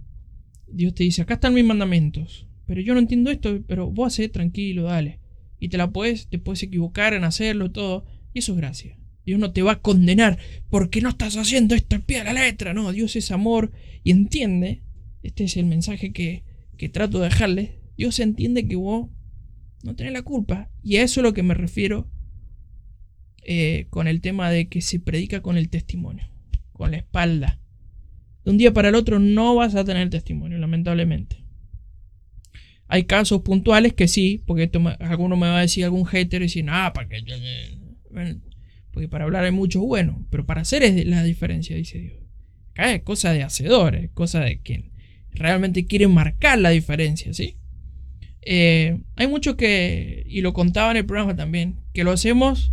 [0.66, 4.30] Dios te dice, acá están mis mandamientos, pero yo no entiendo esto, pero vos haces
[4.30, 5.20] tranquilo, dale.
[5.58, 8.98] Y te la puedes, te puedes equivocar en hacerlo todo, y eso es gracia.
[9.28, 10.38] Dios no te va a condenar
[10.70, 12.72] porque no estás haciendo esto al pie de la letra.
[12.72, 14.82] No, Dios es amor y entiende.
[15.22, 16.44] Este es el mensaje que,
[16.90, 17.78] trato de dejarle.
[17.98, 19.10] Dios entiende que vos
[19.82, 20.70] no tenés la culpa.
[20.82, 22.10] Y a eso es lo que me refiero
[23.42, 26.30] eh, con el tema de que se predica con el testimonio,
[26.72, 27.60] con la espalda.
[28.48, 31.44] De un día para el otro no vas a tener testimonio, lamentablemente.
[32.86, 36.46] Hay casos puntuales que sí, porque esto alguno me va a decir algún hater y
[36.46, 37.22] decir, ah, para que
[38.90, 42.14] porque para hablar hay muchos buenos, pero para hacer es la diferencia, dice Dios.
[42.70, 44.92] Acá es cosa de hacedores, cosa de quien
[45.32, 47.58] realmente quiere marcar la diferencia, ¿sí?
[48.40, 52.72] Eh, hay muchos que, y lo contaba en el programa también, que lo hacemos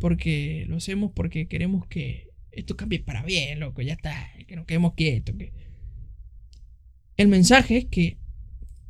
[0.00, 2.27] porque lo hacemos porque queremos que
[2.58, 5.34] esto cambie para bien, loco, ya está, que nos quedemos quietos.
[5.36, 5.52] Que...
[7.16, 8.18] El mensaje es que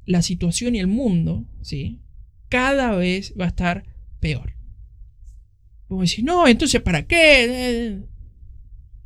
[0.06, 2.00] la situación y el mundo, ¿sí?
[2.48, 3.84] Cada vez va a estar
[4.20, 4.54] peor.
[5.88, 8.02] Vos decís, no, entonces ¿para qué?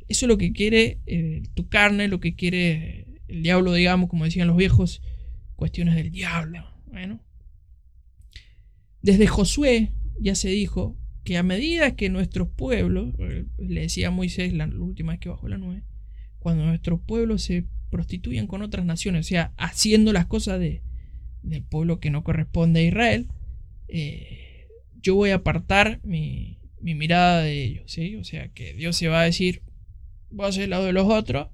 [0.07, 4.25] Eso es lo que quiere eh, tu carne, lo que quiere el diablo, digamos, como
[4.25, 5.01] decían los viejos,
[5.55, 6.65] cuestiones del diablo.
[6.87, 7.21] Bueno.
[9.01, 14.53] Desde Josué ya se dijo que a medida que nuestros pueblos, eh, le decía Moisés
[14.53, 15.83] la, última vez que bajó la nube,
[16.39, 20.81] cuando nuestros pueblos se prostituyen con otras naciones, o sea, haciendo las cosas de,
[21.41, 23.27] del pueblo que no corresponde a Israel,
[23.87, 24.67] eh,
[25.01, 28.15] yo voy a apartar mi, mi mirada de ellos, ¿sí?
[28.17, 29.61] O sea, que Dios se va a decir,
[30.29, 31.47] vos el lado de los otros,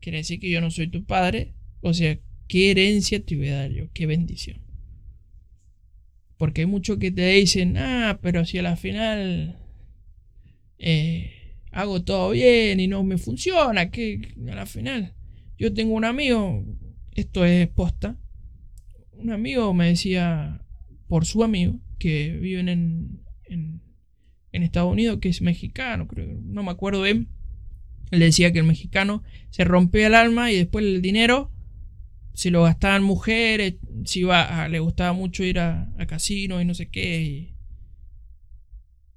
[0.00, 3.56] quiere decir que yo no soy tu padre, o sea, qué herencia te voy a
[3.56, 4.60] dar yo, qué bendición.
[6.40, 9.58] Porque hay muchos que te dicen, ah, pero si a la final
[10.78, 15.12] eh, hago todo bien y no me funciona, que a la final
[15.58, 16.64] yo tengo un amigo,
[17.14, 18.18] esto es posta,
[19.12, 20.64] un amigo me decía,
[21.08, 23.20] por su amigo, que viven en
[24.52, 27.28] en Estados Unidos que es mexicano, creo, no me acuerdo bien.
[28.10, 31.50] Él decía que el mexicano se rompía el alma y después el dinero
[32.40, 36.74] se lo gastaban mujeres, si iba le gustaba mucho ir a, a casinos y no
[36.74, 37.54] sé qué.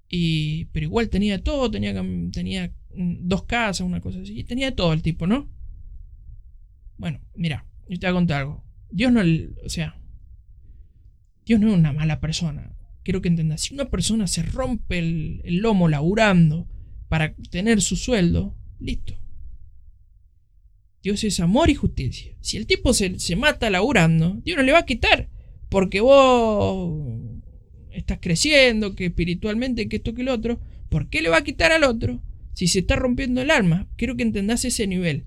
[0.10, 1.94] Y, pero igual tenía todo, tenía,
[2.32, 5.50] tenía dos casas, una cosa así, tenía todo el tipo, ¿no?
[6.98, 8.64] Bueno, mira, yo te voy a contar algo.
[8.92, 9.22] Dios no,
[9.66, 10.00] o sea,
[11.46, 15.42] Dios no es una mala persona quiero que entendas, si una persona se rompe el,
[15.46, 16.68] lomo laburando
[17.10, 19.20] para tener su sueldo, listo.
[21.04, 22.34] Dios es amor y justicia.
[22.39, 25.30] Si el tipo se, se, mata laburando, Dios no le va a quitar.
[25.70, 27.04] porque vos
[27.92, 31.72] estás creciendo, que espiritualmente, que esto, que lo otro, ¿por qué le va a quitar
[31.72, 32.22] al otro
[32.54, 33.89] si se está rompiendo el alma?
[33.98, 35.26] Quiero que entendás ese nivel.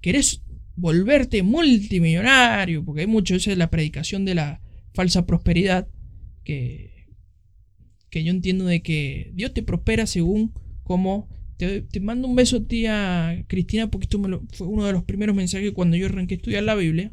[0.00, 0.42] ¿Querés
[0.76, 2.84] volverte multimillonario?
[2.84, 4.60] Porque hay mucho, esa es la predicación de la
[4.92, 5.88] falsa prosperidad,
[6.44, 7.06] que,
[8.10, 10.52] que yo entiendo de que Dios te prospera según
[10.82, 15.36] cómo te, mando un beso, tía Cristina, porque esto me fue uno de los primeros
[15.36, 17.12] mensajes cuando yo arranqué a estudiar la Biblia,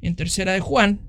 [0.00, 1.00] en tercera de Juan,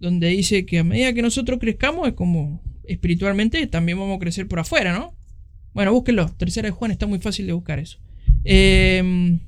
[0.00, 4.48] donde dice que a medida que nosotros crezcamos es como espiritualmente también vamos a crecer
[4.48, 5.14] por afuera, ¿no?
[5.74, 6.28] Bueno, búsquenlo.
[6.36, 7.98] Tercera de Juan está muy fácil de buscar eso.
[8.44, 9.38] Eh,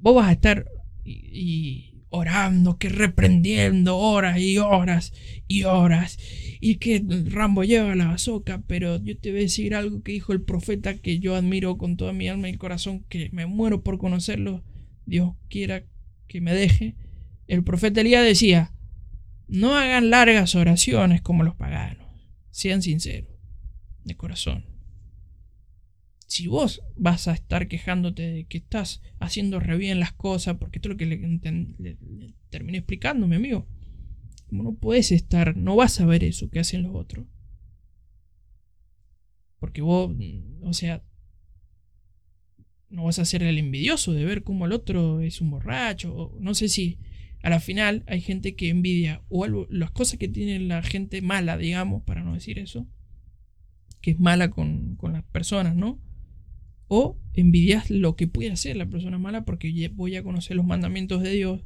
[0.00, 0.66] vos vas a estar
[1.04, 5.12] y orando, que reprendiendo horas y horas
[5.48, 6.18] y horas.
[6.60, 10.32] Y que Rambo lleva la bazooka, pero yo te voy a decir algo que dijo
[10.32, 13.98] el profeta que yo admiro con toda mi alma y corazón, que me muero por
[13.98, 14.62] conocerlo.
[15.06, 15.84] Dios quiera
[16.28, 16.96] que me deje.
[17.46, 18.72] El profeta Elías decía,
[19.48, 22.06] no hagan largas oraciones como los paganos,
[22.50, 23.30] sean sinceros,
[24.04, 24.69] de corazón.
[26.30, 30.78] Si vos vas a estar quejándote de que estás haciendo re bien las cosas, porque
[30.78, 33.66] esto es lo que le, le, terminé explicando, mi amigo,
[34.46, 37.26] como no puedes estar, no vas a ver eso que hacen los otros.
[39.58, 40.14] Porque vos,
[40.62, 41.02] o sea,
[42.90, 46.38] no vas a ser el envidioso de ver cómo el otro es un borracho, o
[46.38, 47.00] no sé si
[47.42, 51.22] a la final hay gente que envidia o algo, las cosas que tiene la gente
[51.22, 52.86] mala, digamos, para no decir eso,
[54.00, 56.00] que es mala con, con las personas, ¿no?
[56.92, 61.22] O envidias lo que puede hacer la persona mala porque voy a conocer los mandamientos
[61.22, 61.62] de Dios,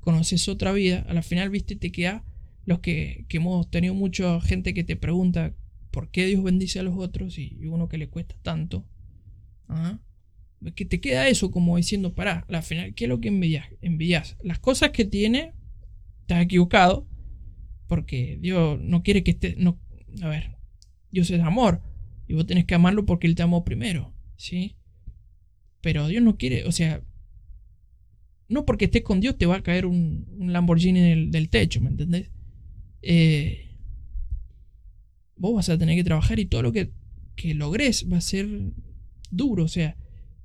[0.00, 2.24] conoces otra vida, a la final, viste, te queda
[2.64, 5.54] los que, que hemos tenido mucha gente que te pregunta
[5.90, 8.88] por qué Dios bendice a los otros y, uno que le cuesta tanto.
[9.68, 10.00] ¿Ah?
[10.74, 13.66] que te queda eso como diciendo, pará, la final, ¿qué es lo que envidias?
[13.82, 15.52] Envidias las cosas que tiene,
[16.20, 17.06] estás equivocado,
[17.88, 19.78] porque Dios no quiere que esté, no,
[20.22, 20.56] a ver,
[21.10, 21.82] Dios es amor,
[22.26, 24.74] y vos tenés que amarlo porque Él te amó primero, ¿sí?
[25.80, 27.00] Pero Dios no quiere, o sea,
[28.48, 31.90] no porque estés con Dios te va a caer un, Lamborghini del, del, techo, ¿me
[31.90, 32.28] entendés?
[33.02, 33.68] Eh,
[35.36, 36.90] vos vas a tener que trabajar y todo lo que,
[37.36, 38.48] que logres va a ser
[39.30, 39.96] duro, o sea,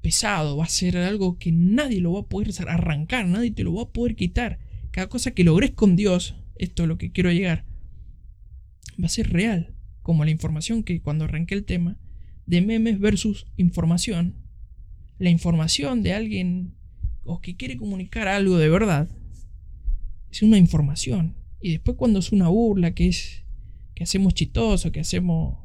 [0.01, 3.73] pesado, va a ser algo que nadie lo va a poder arrancar, nadie te lo
[3.73, 4.59] va a poder quitar.
[4.91, 7.65] Cada cosa que logres con Dios, esto es lo que quiero llegar,
[9.01, 9.73] va a ser real.
[10.03, 11.97] Como la información que cuando arranqué el tema
[12.47, 14.35] de memes versus información.
[15.19, 16.73] La información de alguien
[17.23, 19.07] o que quiere comunicar algo de verdad
[20.31, 21.35] es una información.
[21.61, 23.43] Y después cuando es una burla, que es
[23.93, 25.59] que hacemos chistoso, que hacemos...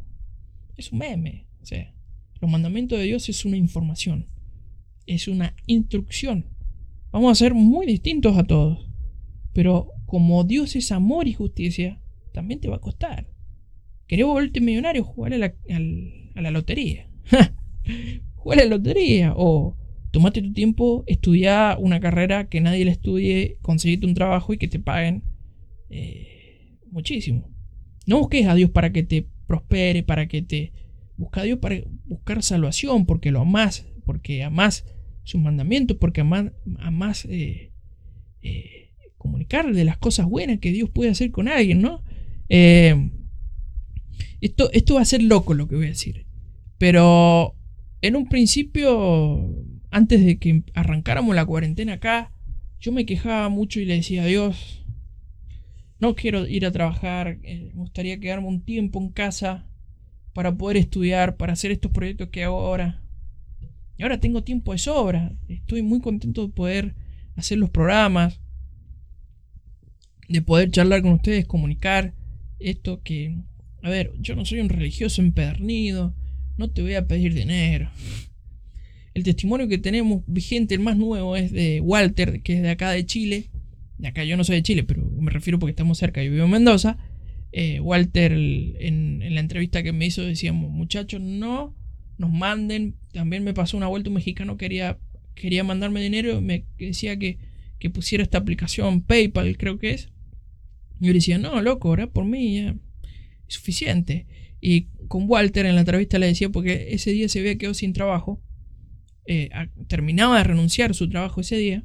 [0.76, 1.46] Es un meme.
[1.62, 1.94] O sea,
[2.40, 4.26] los mandamientos de Dios es una información
[5.06, 6.46] es una instrucción.
[7.10, 8.88] Vamos a ser muy distintos a todos.
[9.52, 12.00] Pero como Dios es amor y justicia,
[12.32, 13.28] también te va a costar.
[14.06, 15.04] ¿Querés volverte millonario?
[15.04, 15.54] Jugar a la,
[16.34, 17.08] a la lotería.
[18.34, 19.32] Jugar a la lotería.
[19.36, 19.76] O
[20.10, 24.68] tomate tu tiempo, estudia una carrera que nadie la estudie, conseguirte un trabajo y que
[24.68, 25.24] te paguen
[25.90, 27.50] eh, muchísimo.
[28.06, 30.72] No busques a Dios para que te prospere, para que te...
[31.16, 34.84] Busca a Dios para buscar salvación, porque lo amás, porque amás
[35.24, 37.70] sus mandamientos, porque amás, eh,
[38.42, 42.02] eh, comunicar de las cosas buenas que Dios puede hacer con alguien, ¿no?
[42.48, 43.10] Eh,
[44.40, 46.26] esto, esto va a ser loco lo que voy a decir.
[46.78, 47.54] Pero
[48.00, 49.48] en un principio,
[49.90, 52.32] antes de que arrancáramos la cuarentena acá,
[52.80, 54.84] yo me quejaba mucho y le decía a Dios,
[56.00, 59.68] no quiero ir a trabajar, me gustaría quedarme un tiempo en casa
[60.32, 63.02] para poder estudiar, para hacer estos proyectos que hago ahora.
[63.96, 65.32] Y ahora tengo tiempo de sobra.
[65.46, 66.94] Estoy muy contento de poder
[67.36, 68.40] hacer los programas,
[70.28, 72.14] de poder charlar con ustedes, comunicar
[72.58, 73.38] esto que,
[73.82, 76.14] a ver, yo no soy un religioso empedernido,
[76.56, 77.90] no te voy a pedir dinero.
[79.14, 82.90] El testimonio que tenemos vigente, el más nuevo, es de Walter, que es de acá
[82.90, 83.50] de Chile.
[83.98, 86.44] De acá yo no soy de Chile, pero me refiero porque estamos cerca, yo vivo
[86.44, 86.96] en Mendoza.
[87.50, 91.74] Eh, Walter, en, la entrevista que me hizo, decíamos, muchachos, no
[92.18, 92.94] nos manden.
[93.12, 94.98] También me pasó una vuelta un mexicano quería,
[95.34, 97.38] quería mandarme dinero, me decía que,
[97.78, 100.08] que pusiera esta aplicación PayPal, creo que es.
[101.00, 102.76] Y yo le decía, no, loco, ahora por mí ya
[103.52, 104.26] suficiente.
[104.60, 107.92] Y con Walter en la entrevista le decía, porque ese día se había quedado sin
[107.92, 108.40] trabajo,
[109.26, 109.50] eh,
[109.88, 111.84] terminaba de renunciar su trabajo ese día.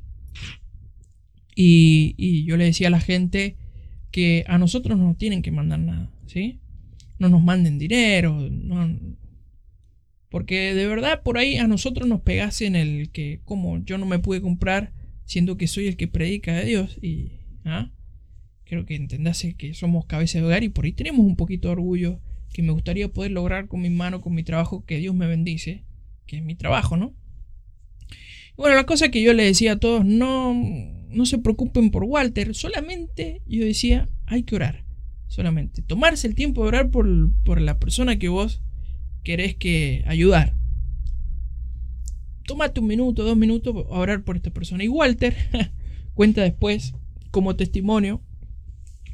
[1.55, 3.57] Y, yo le decía a la gente
[4.11, 6.59] que a nosotros no nos tienen que mandar nada, ¿sí?
[7.17, 8.47] No nos manden dinero,
[10.29, 14.05] porque de verdad por ahí a nosotros nos pegase en el que como yo no
[14.05, 14.93] me pude comprar
[15.25, 17.31] siendo que soy el que predica de Dios y
[17.65, 17.91] ¿ah?
[18.67, 21.73] Creo que entendase que somos cabeza de hogar y por ahí tenemos un poquito de
[21.73, 22.19] orgullo
[22.53, 25.83] que me gustaría poder lograr con mi mano, con mi trabajo, que Dios me bendice,
[26.25, 27.13] que es mi trabajo, ¿no?
[28.55, 30.53] Bueno, la cosa que yo le decía a todos, no,
[31.09, 34.85] no se preocupen por Walter, solamente yo decía, hay que orar,
[35.27, 35.81] solamente.
[35.81, 37.07] Tomarse el tiempo de orar por,
[37.43, 38.61] por la persona que vos
[39.23, 40.55] querés que ayudar.
[42.45, 44.83] Tómate un minuto, dos minutos a orar por esta persona.
[44.83, 45.35] Y Walter
[46.15, 46.95] cuenta después,
[47.29, 48.23] como testimonio,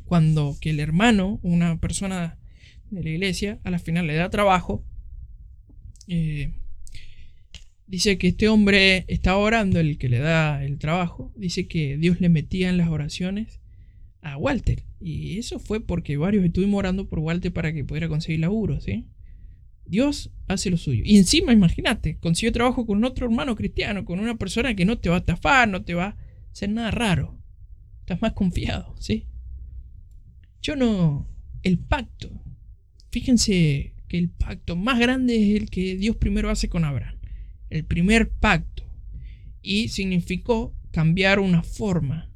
[0.06, 2.38] cuando que el hermano, una persona
[2.90, 4.86] de la iglesia, a la final le da trabajo,
[6.08, 6.52] eh,
[7.88, 12.22] dice que este hombre estaba orando, el que le da el trabajo, dice que Dios
[12.22, 13.60] le metía en las oraciones
[14.22, 14.84] a Walter.
[15.00, 19.06] Y eso fue porque varios estuvimos orando por Walter para que pudiera conseguir laburo, ¿sí?
[19.86, 21.04] Dios hace lo suyo.
[21.06, 25.10] Y encima, imagínate, consiguió trabajo con otro hermano cristiano, con una persona que no te
[25.10, 26.18] va a estafar, no te va a
[26.52, 27.38] hacer nada raro.
[28.00, 29.28] Estás más confiado, ¿sí?
[30.64, 31.30] Yo no...
[31.62, 32.32] El pacto.
[33.12, 37.20] Fíjense que el pacto más grande es el que Dios primero hace con Abraham
[37.74, 38.84] el primer pacto,
[39.64, 42.32] y significó cambiar una forma.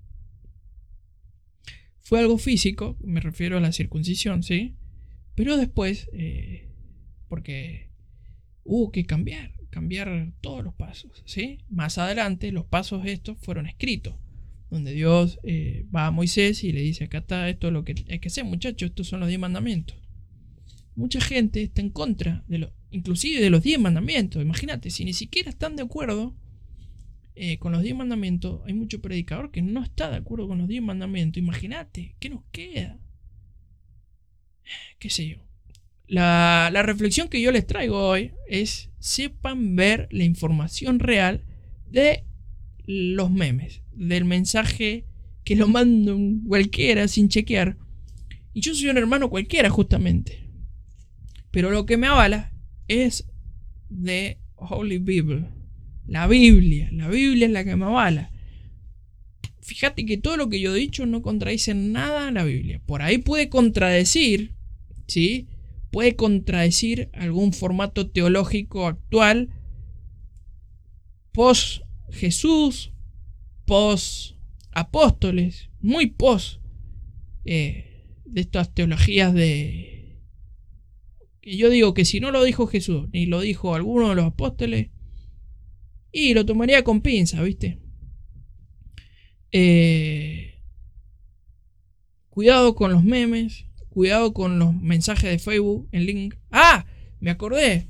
[2.01, 4.73] Fue algo físico, me refiero a la circuncisión, ¿sí?
[5.35, 6.69] Pero después, eh,
[7.27, 7.91] porque
[8.63, 11.59] hubo que cambiar, cambiar todos los pasos, ¿sí?
[11.69, 14.15] Más adelante los pasos estos fueron escritos,
[14.69, 18.19] donde Dios eh, va a Moisés y le dice, acá está esto lo que hay
[18.19, 19.97] que hacer, muchachos, estos son los diez mandamientos.
[20.95, 24.41] Mucha gente está en contra de, lo, inclusive de los diez mandamientos.
[24.41, 26.35] Imagínate, si ni siquiera están de acuerdo
[27.35, 30.67] eh, con los diez mandamientos, hay mucho predicador que no está de acuerdo con los
[30.67, 31.37] diez mandamientos.
[31.41, 32.99] Imagínate, ¿qué nos queda?
[34.99, 35.37] ¿Qué sé yo?
[36.07, 41.45] La, la reflexión que yo les traigo hoy es, sepan ver la información real
[41.89, 42.23] de
[42.85, 45.05] los memes, del mensaje
[45.43, 47.77] que lo mando cualquiera sin chequear.
[48.53, 50.47] Y yo soy un hermano cualquiera, justamente.
[51.51, 52.53] Pero lo que me avala
[52.87, 53.25] es
[53.89, 55.45] de Holy Bible.
[56.05, 56.89] La Biblia.
[56.91, 58.31] La Biblia es la que me avala.
[59.61, 62.81] Fíjate que todo lo que yo he dicho no contradice nada a la Biblia.
[62.85, 64.53] Por ahí puede contradecir,
[65.07, 65.47] ¿sí?
[65.91, 69.49] Puede contradecir algún formato teológico actual
[71.37, 72.91] post Jesús,
[73.67, 74.35] post
[74.71, 76.61] apóstoles, muy post
[77.45, 79.97] eh, de estas teologías de
[81.49, 84.25] y yo digo que si no lo dijo Jesús, ni lo dijo alguno de los
[84.25, 84.89] apóstoles,
[86.11, 87.79] y lo tomaría con pinza, ¿viste?
[89.53, 90.59] Eh,
[92.29, 96.35] cuidado con los memes, cuidado con los mensajes de Facebook en link.
[96.51, 96.85] ¡Ah!
[97.21, 97.87] Me acordé.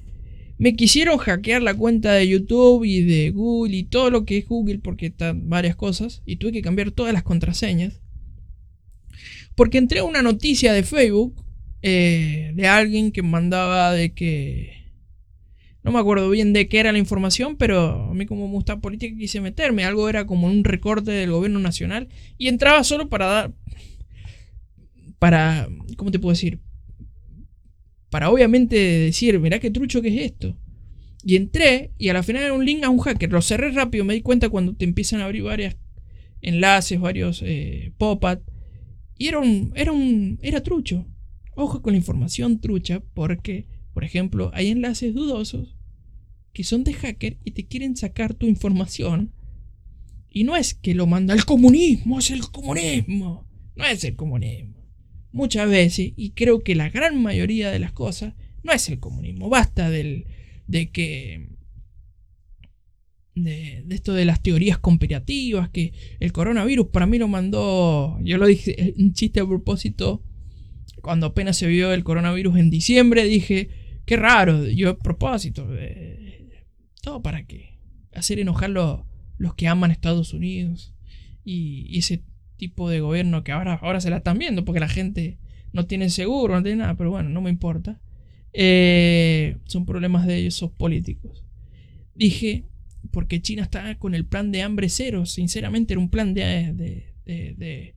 [0.57, 4.47] Me quisieron hackear la cuenta de YouTube y de Google y todo lo que es
[4.47, 8.01] Google porque están varias cosas y tuve que cambiar todas las contraseñas.
[9.55, 11.43] Porque entré a una noticia de Facebook
[11.81, 14.77] eh, de alguien que mandaba de que...
[15.83, 18.79] No me acuerdo bien de qué era la información, pero a mí como me gusta
[18.79, 19.85] política quise meterme.
[19.85, 23.53] Algo era como un recorte del gobierno nacional y entraba solo para dar...
[25.19, 25.69] Para...
[25.95, 26.59] ¿Cómo te puedo decir?
[28.09, 30.57] Para obviamente decir, mirá qué trucho que es esto.
[31.23, 33.31] Y entré y a la final era un link a un hacker.
[33.31, 35.75] Lo cerré rápido, me di cuenta cuando te empiezan a abrir varios
[36.41, 38.41] enlaces, varios eh, pop-up.
[39.17, 41.05] Y era un, era un, era trucho.
[41.55, 45.75] Ojo con la información trucha porque, por ejemplo, hay enlaces dudosos
[46.53, 49.33] que son de hacker y te quieren sacar tu información.
[50.29, 53.47] Y no es que lo manda el comunismo, es el comunismo.
[53.75, 54.76] No es el comunismo.
[55.37, 59.49] Muchas veces, y creo que la gran mayoría de las cosas, no es el comunismo.
[59.49, 60.25] Basta del,
[60.65, 61.49] de que...
[63.35, 68.47] De, esto de las teorías conspirativas, que el coronavirus para mí lo mandó, yo lo
[68.47, 70.23] dije, un chiste a propósito,
[71.03, 73.69] cuando apenas se vio el coronavirus en diciembre, dije,
[74.07, 76.63] qué raro, yo a propósito, eh,
[77.03, 77.77] todo para qué,
[78.11, 79.01] hacer enojar los,
[79.37, 80.95] los que aman Estados Unidos
[81.45, 82.23] y, ese
[82.57, 85.37] tipo de gobierno que ahora, ahora se la están viendo porque la gente
[85.73, 87.99] no tiene seguro, no tiene nada, pero bueno, no me importa.
[88.53, 91.43] Eh, son problemas de ellos, son políticos.
[92.15, 92.65] Dije,
[93.11, 97.13] porque China está con el plan de hambre cero, sinceramente era un plan de, de,
[97.25, 97.95] de,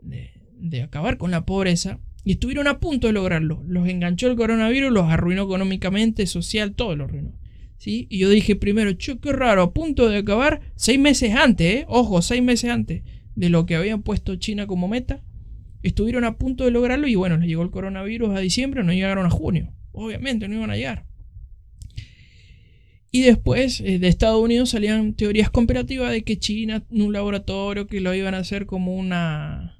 [0.00, 3.62] de acabar con la pobreza y estuvieron a punto de lograrlo.
[3.66, 7.32] Los enganchó el coronavirus, los arruinó económicamente, social, todo lo arruinó.
[7.78, 8.06] ¿Sí?
[8.10, 11.84] Y yo dije primero, che, qué raro, a punto de acabar seis meses antes, ¿eh?
[11.88, 13.02] ojo, seis meses antes
[13.34, 15.22] de lo que habían puesto China como meta.
[15.82, 19.26] Estuvieron a punto de lograrlo y bueno, les llegó el coronavirus a diciembre, no llegaron
[19.26, 19.72] a junio.
[19.92, 21.06] Obviamente, no iban a llegar.
[23.10, 27.86] Y después eh, de Estados Unidos salían teorías comparativas de que China, en un laboratorio,
[27.86, 29.78] que lo iban a hacer como una,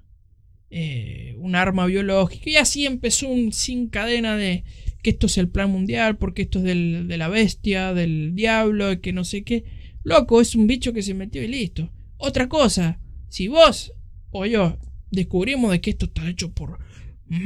[0.70, 2.50] eh, un arma biológica.
[2.50, 4.64] Y así empezó un sin cadena de
[5.02, 9.00] que esto es el plan mundial, porque esto es del- de la bestia, del diablo,
[9.00, 9.64] que no sé qué.
[10.04, 11.90] Loco, es un bicho que se metió y listo.
[12.18, 13.00] Otra cosa,
[13.32, 13.94] si vos
[14.30, 14.78] o yo
[15.10, 16.78] descubrimos de que esto está hecho por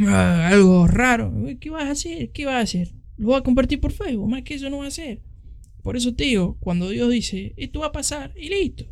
[0.09, 2.33] ah, algo raro, ¿qué vas a hacer?
[2.33, 2.93] ¿Qué vas a hacer?
[3.17, 5.23] Lo vas a compartir por Facebook, más que eso no va a hacer.
[5.85, 8.85] Por eso te digo, cuando Dios dice, esto va a pasar, y listo.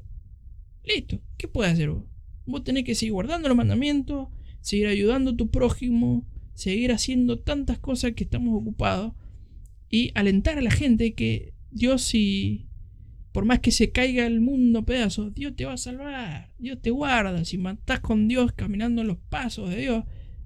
[0.84, 1.20] Listo.
[1.36, 2.04] ¿Qué puedes hacer vos?
[2.46, 4.28] Vos tenés que seguir guardando los mandamientos,
[4.60, 6.24] seguir ayudando a tu prójimo,
[6.54, 9.14] seguir haciendo tantas cosas que estamos ocupados
[9.90, 12.68] y alentar a la gente que Dios si
[13.34, 16.90] por más que se caiga el mundo pedazos, Dios te va a salvar, Dios te
[16.90, 20.04] guarda, si matás con Dios caminando en los pasos de Dios,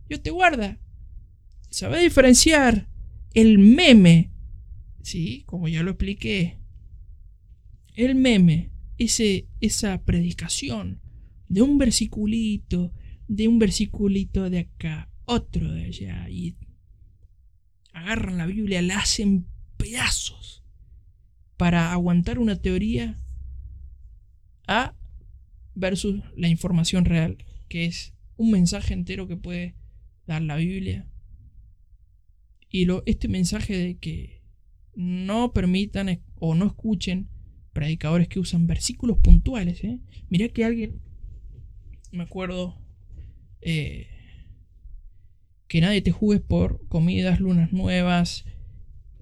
[0.08, 0.80] Dios te guarda.
[1.68, 2.88] ¿Sabés diferenciar
[3.34, 4.32] el meme?
[5.02, 6.60] Sí, como ya lo expliqué.
[7.94, 11.02] El meme, ese, esa predicación
[11.46, 12.94] de un versiculito,
[13.26, 16.56] de un versiculito de acá, otro de allá, y
[17.92, 20.64] agarran la Biblia, la hacen pedazos
[21.58, 23.20] para aguantar una teoría
[24.66, 24.94] A
[25.74, 27.36] versus la información real,
[27.68, 29.74] que es un mensaje entero que puede
[30.26, 31.06] dar la Biblia.
[32.70, 34.42] Y lo, este mensaje de que
[34.94, 37.28] no permitan o no escuchen
[37.72, 39.82] predicadores que usan versículos puntuales.
[39.84, 40.00] ¿eh?
[40.28, 41.00] Mirá que alguien,
[42.12, 42.78] me acuerdo,
[43.60, 44.08] eh,
[45.66, 48.44] que nadie te juzgue por comidas, lunas nuevas,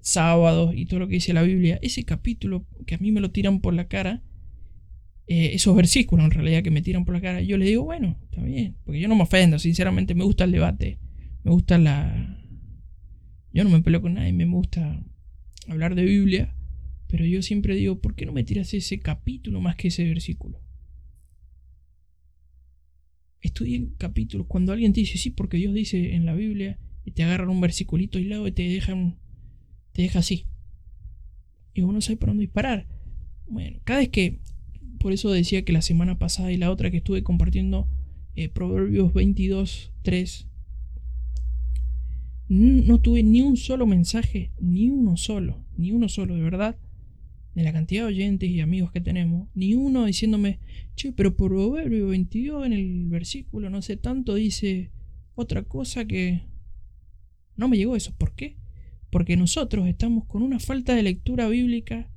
[0.07, 1.79] sábados y todo lo que dice la Biblia.
[1.81, 4.23] Ese capítulo que a mí me lo tiran por la cara,
[5.27, 8.17] eh, esos versículos en realidad que me tiran por la cara, yo le digo, bueno,
[8.23, 10.99] está bien, porque yo no me ofendo, sinceramente me gusta el debate,
[11.43, 12.41] me gusta la...
[13.53, 15.03] Yo no me peleo con nadie, me gusta
[15.67, 16.55] hablar de Biblia,
[17.07, 20.61] pero yo siempre digo, ¿por qué no me tiras ese capítulo más que ese versículo?
[23.41, 24.47] Estudien capítulos.
[24.47, 27.61] Cuando alguien te dice, sí, porque Dios dice en la Biblia, y te agarran un
[27.61, 29.17] versiculito aislado y te dejan,
[29.97, 30.45] te deja así.
[31.73, 32.85] Y vos no sabes por dónde disparar.
[33.47, 34.41] Bueno, cada vez que,
[34.99, 37.87] por eso decía que la semana pasada y la otra que estuve compartiendo
[38.35, 40.47] eh, Proverbios 22, 3,
[42.49, 46.77] n- no tuve ni un solo mensaje, ni uno solo, ni uno solo, de verdad,
[47.55, 50.59] de la cantidad de oyentes y amigos que tenemos, ni uno diciéndome,
[50.95, 54.91] che, pero por Proverbio 22 en el versículo no sé tanto dice
[55.33, 56.41] otra cosa que
[57.55, 58.13] no me llegó eso.
[58.15, 58.57] ¿Por qué?
[59.09, 62.09] Porque nosotros estamos con una falta de lectura bíblica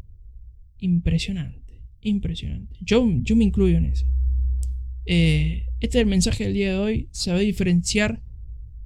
[0.79, 2.77] impresionante, impresionante.
[2.81, 4.07] Yo, yo me incluyo en eso.
[5.07, 7.09] Eh, este es el mensaje del día de hoy.
[7.13, 8.23] Sabe diferenciar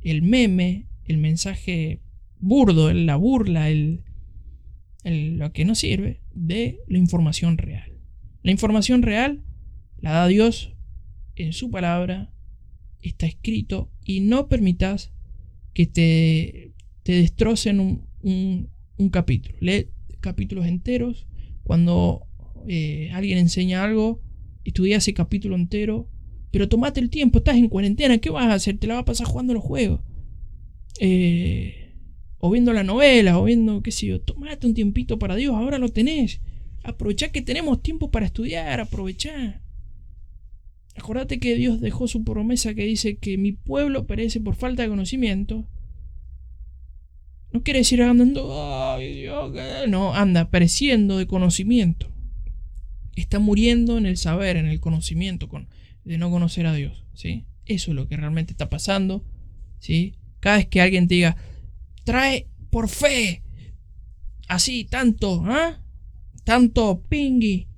[0.01, 2.01] el meme, el mensaje
[2.39, 4.03] burdo, la burla, el-
[5.05, 7.93] lo que no sirve, de la información real.
[8.43, 9.43] La información real
[9.99, 10.73] la da Dios
[11.37, 12.33] en su palabra,
[13.03, 15.13] está escrito, y no permitas
[15.75, 16.64] que te,
[17.05, 19.57] te destrocen un, un- capítulo.
[19.61, 19.91] Lee
[20.21, 21.27] capítulos enteros.
[21.63, 22.27] Cuando
[22.67, 24.21] eh, alguien enseña algo,
[24.65, 26.09] estudia ese capítulo entero.
[26.51, 28.79] Pero tomate el tiempo, estás en cuarentena, ¿qué vas a hacer?
[28.79, 30.01] Te la vas a pasar jugando los juegos.
[31.01, 31.95] Eh,
[32.39, 34.21] o viendo la novela, o viendo, qué sé yo.
[34.21, 36.41] Tomate un tiempito para Dios, ahora lo tenés.
[36.85, 39.63] Aprovechá que tenemos tiempo para estudiar, aprovechá.
[40.97, 44.89] Acordate que Dios dejó su promesa que dice que mi pueblo perece por falta de
[44.89, 45.67] conocimiento.
[47.55, 49.87] No quiere decir andando, ay Dios, que-".
[49.89, 52.13] no, anda pereciendo de conocimiento.
[53.15, 55.69] Está muriendo en el saber, en el conocimiento con,
[56.05, 57.45] de no conocer a Dios, ¿sí?
[57.65, 59.25] Eso es lo que realmente está pasando,
[59.79, 60.17] ¿sí?
[60.41, 61.37] Cada vez que alguien te diga,
[62.03, 63.45] trae por fe,
[64.49, 65.81] así, tanto, ¿ah?
[66.43, 67.69] Tanto pingui,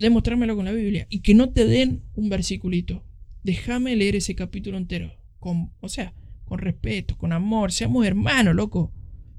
[0.00, 3.04] demostrármelo con la Biblia y que no te den un versiculito.
[3.44, 5.14] Déjame leer ese capítulo entero.
[5.38, 6.12] Con, o sea,
[6.50, 7.70] con respeto, con amor.
[7.70, 8.92] Seamos hermanos, loco.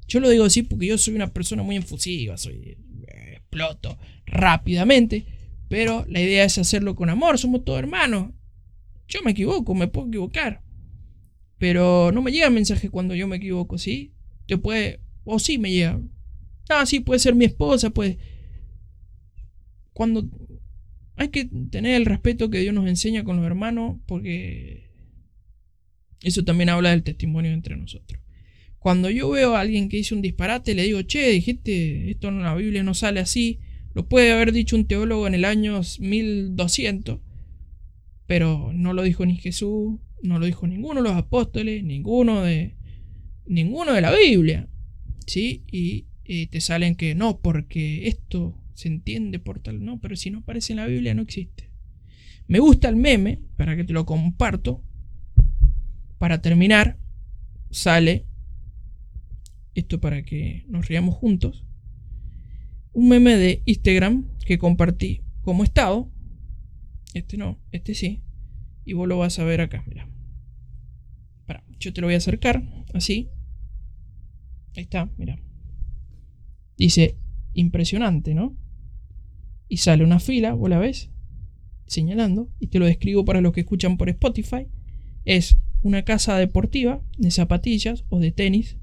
[0.07, 2.37] Yo lo digo así porque yo soy una persona muy infusiva.
[2.37, 2.77] Soy.
[3.07, 5.25] eh, exploto rápidamente.
[5.67, 7.37] Pero la idea es hacerlo con amor.
[7.37, 8.31] Somos todos hermanos.
[9.09, 10.63] Yo me equivoco, me puedo equivocar.
[11.57, 14.13] Pero no me llega mensaje cuando yo me equivoco, ¿sí?
[14.47, 15.01] Te puede.
[15.25, 15.99] O sí me llega.
[16.69, 18.17] Ah, sí, puede ser mi esposa, puede
[19.91, 20.29] cuando
[21.17, 24.90] hay que tener el respeto que Dios nos enseña con los hermanos, porque
[26.23, 28.21] eso también habla del testimonio entre nosotros.
[28.79, 32.41] Cuando yo veo a alguien que dice un disparate, le digo, che, dijiste, esto en
[32.41, 33.59] la Biblia no sale así,
[33.93, 37.19] lo puede haber dicho un teólogo en el año 1200,
[38.25, 42.75] pero no lo dijo ni Jesús, no lo dijo ninguno de los apóstoles, ninguno de,
[43.45, 44.67] ninguno de la Biblia,
[45.27, 45.63] ¿sí?
[45.71, 49.83] Y eh, te salen que no, porque esto se entiende por tal.
[49.83, 51.69] No, pero si no aparece en la Biblia no existe.
[52.47, 54.83] Me gusta el meme, para que te lo comparto.
[56.21, 56.99] Para terminar,
[57.71, 58.27] sale
[59.73, 61.65] esto para que nos riamos juntos.
[62.93, 66.11] Un meme de Instagram que compartí como estado.
[67.15, 68.21] Este no, este sí.
[68.85, 70.07] Y vos lo vas a ver acá, mira.
[71.47, 72.61] Para, yo te lo voy a acercar,
[72.93, 73.31] así.
[74.75, 75.41] Ahí está, mira.
[76.77, 77.17] Dice,
[77.53, 78.55] impresionante, ¿no?
[79.67, 81.09] Y sale una fila, vos la ves,
[81.87, 84.67] señalando, y te lo describo para los que escuchan por Spotify.
[85.25, 88.77] Es una casa deportiva de zapatillas o de tenis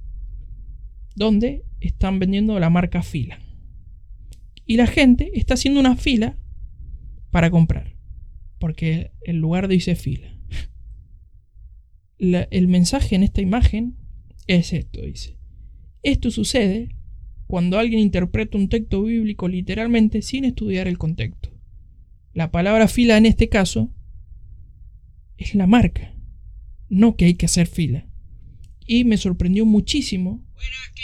[1.14, 3.38] donde están vendiendo la marca fila.
[4.66, 6.36] Y la gente está haciendo una fila
[7.30, 7.96] para comprar,
[8.59, 10.34] porque el lugar dice fila.
[12.18, 13.96] el mensaje en esta imagen
[14.46, 15.38] es esto, dice.
[16.03, 16.96] Esto sucede
[17.46, 21.51] cuando alguien interpreta un texto bíblico literalmente sin estudiar el contexto.
[22.34, 23.90] La palabra fila en este caso
[25.38, 26.14] es la marca,
[26.89, 28.07] no que hay que hacer fila.
[28.86, 30.45] Y me sorprendió muchísimo.
[30.95, 31.03] ¿qué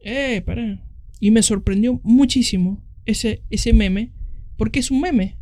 [0.00, 0.82] Eh, pará.
[1.20, 4.12] Y me sorprendió muchísimo ese, ese meme,
[4.56, 5.38] porque es un meme,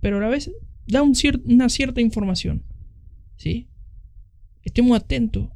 [0.00, 0.50] pero a la vez
[0.86, 2.64] da una cierta información.
[3.36, 3.68] ¿Sí?
[4.62, 5.48] Estemos atentos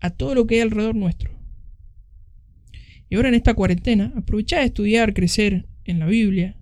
[0.00, 1.38] a todo lo que hay alrededor nuestro.
[3.10, 6.58] Y ahora en esta cuarentena, aprovecha de estudiar, crecer en la Biblia,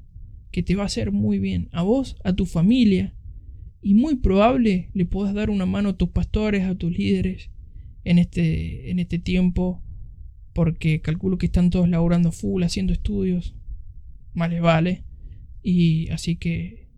[0.53, 3.16] que te va a hacer muy bien a vos, a tu familia,
[3.87, 7.53] y muy probable le puedas dar una mano a tus pastores, a tus líderes
[8.03, 9.81] en este, en este tiempo,
[10.53, 13.55] porque calculo que están todos laborando full, haciendo estudios,
[14.35, 15.05] más les vale,
[15.63, 16.89] y así que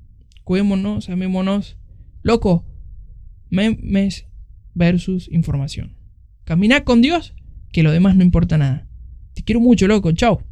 [0.44, 1.76] cuémonos, amémonos,
[2.22, 2.64] loco,
[3.50, 4.26] memes
[4.72, 5.94] versus información.
[6.44, 7.34] Camina con Dios,
[7.70, 8.88] que lo demás no importa nada.
[9.34, 10.10] Te quiero mucho, loco.
[10.12, 10.47] Chao.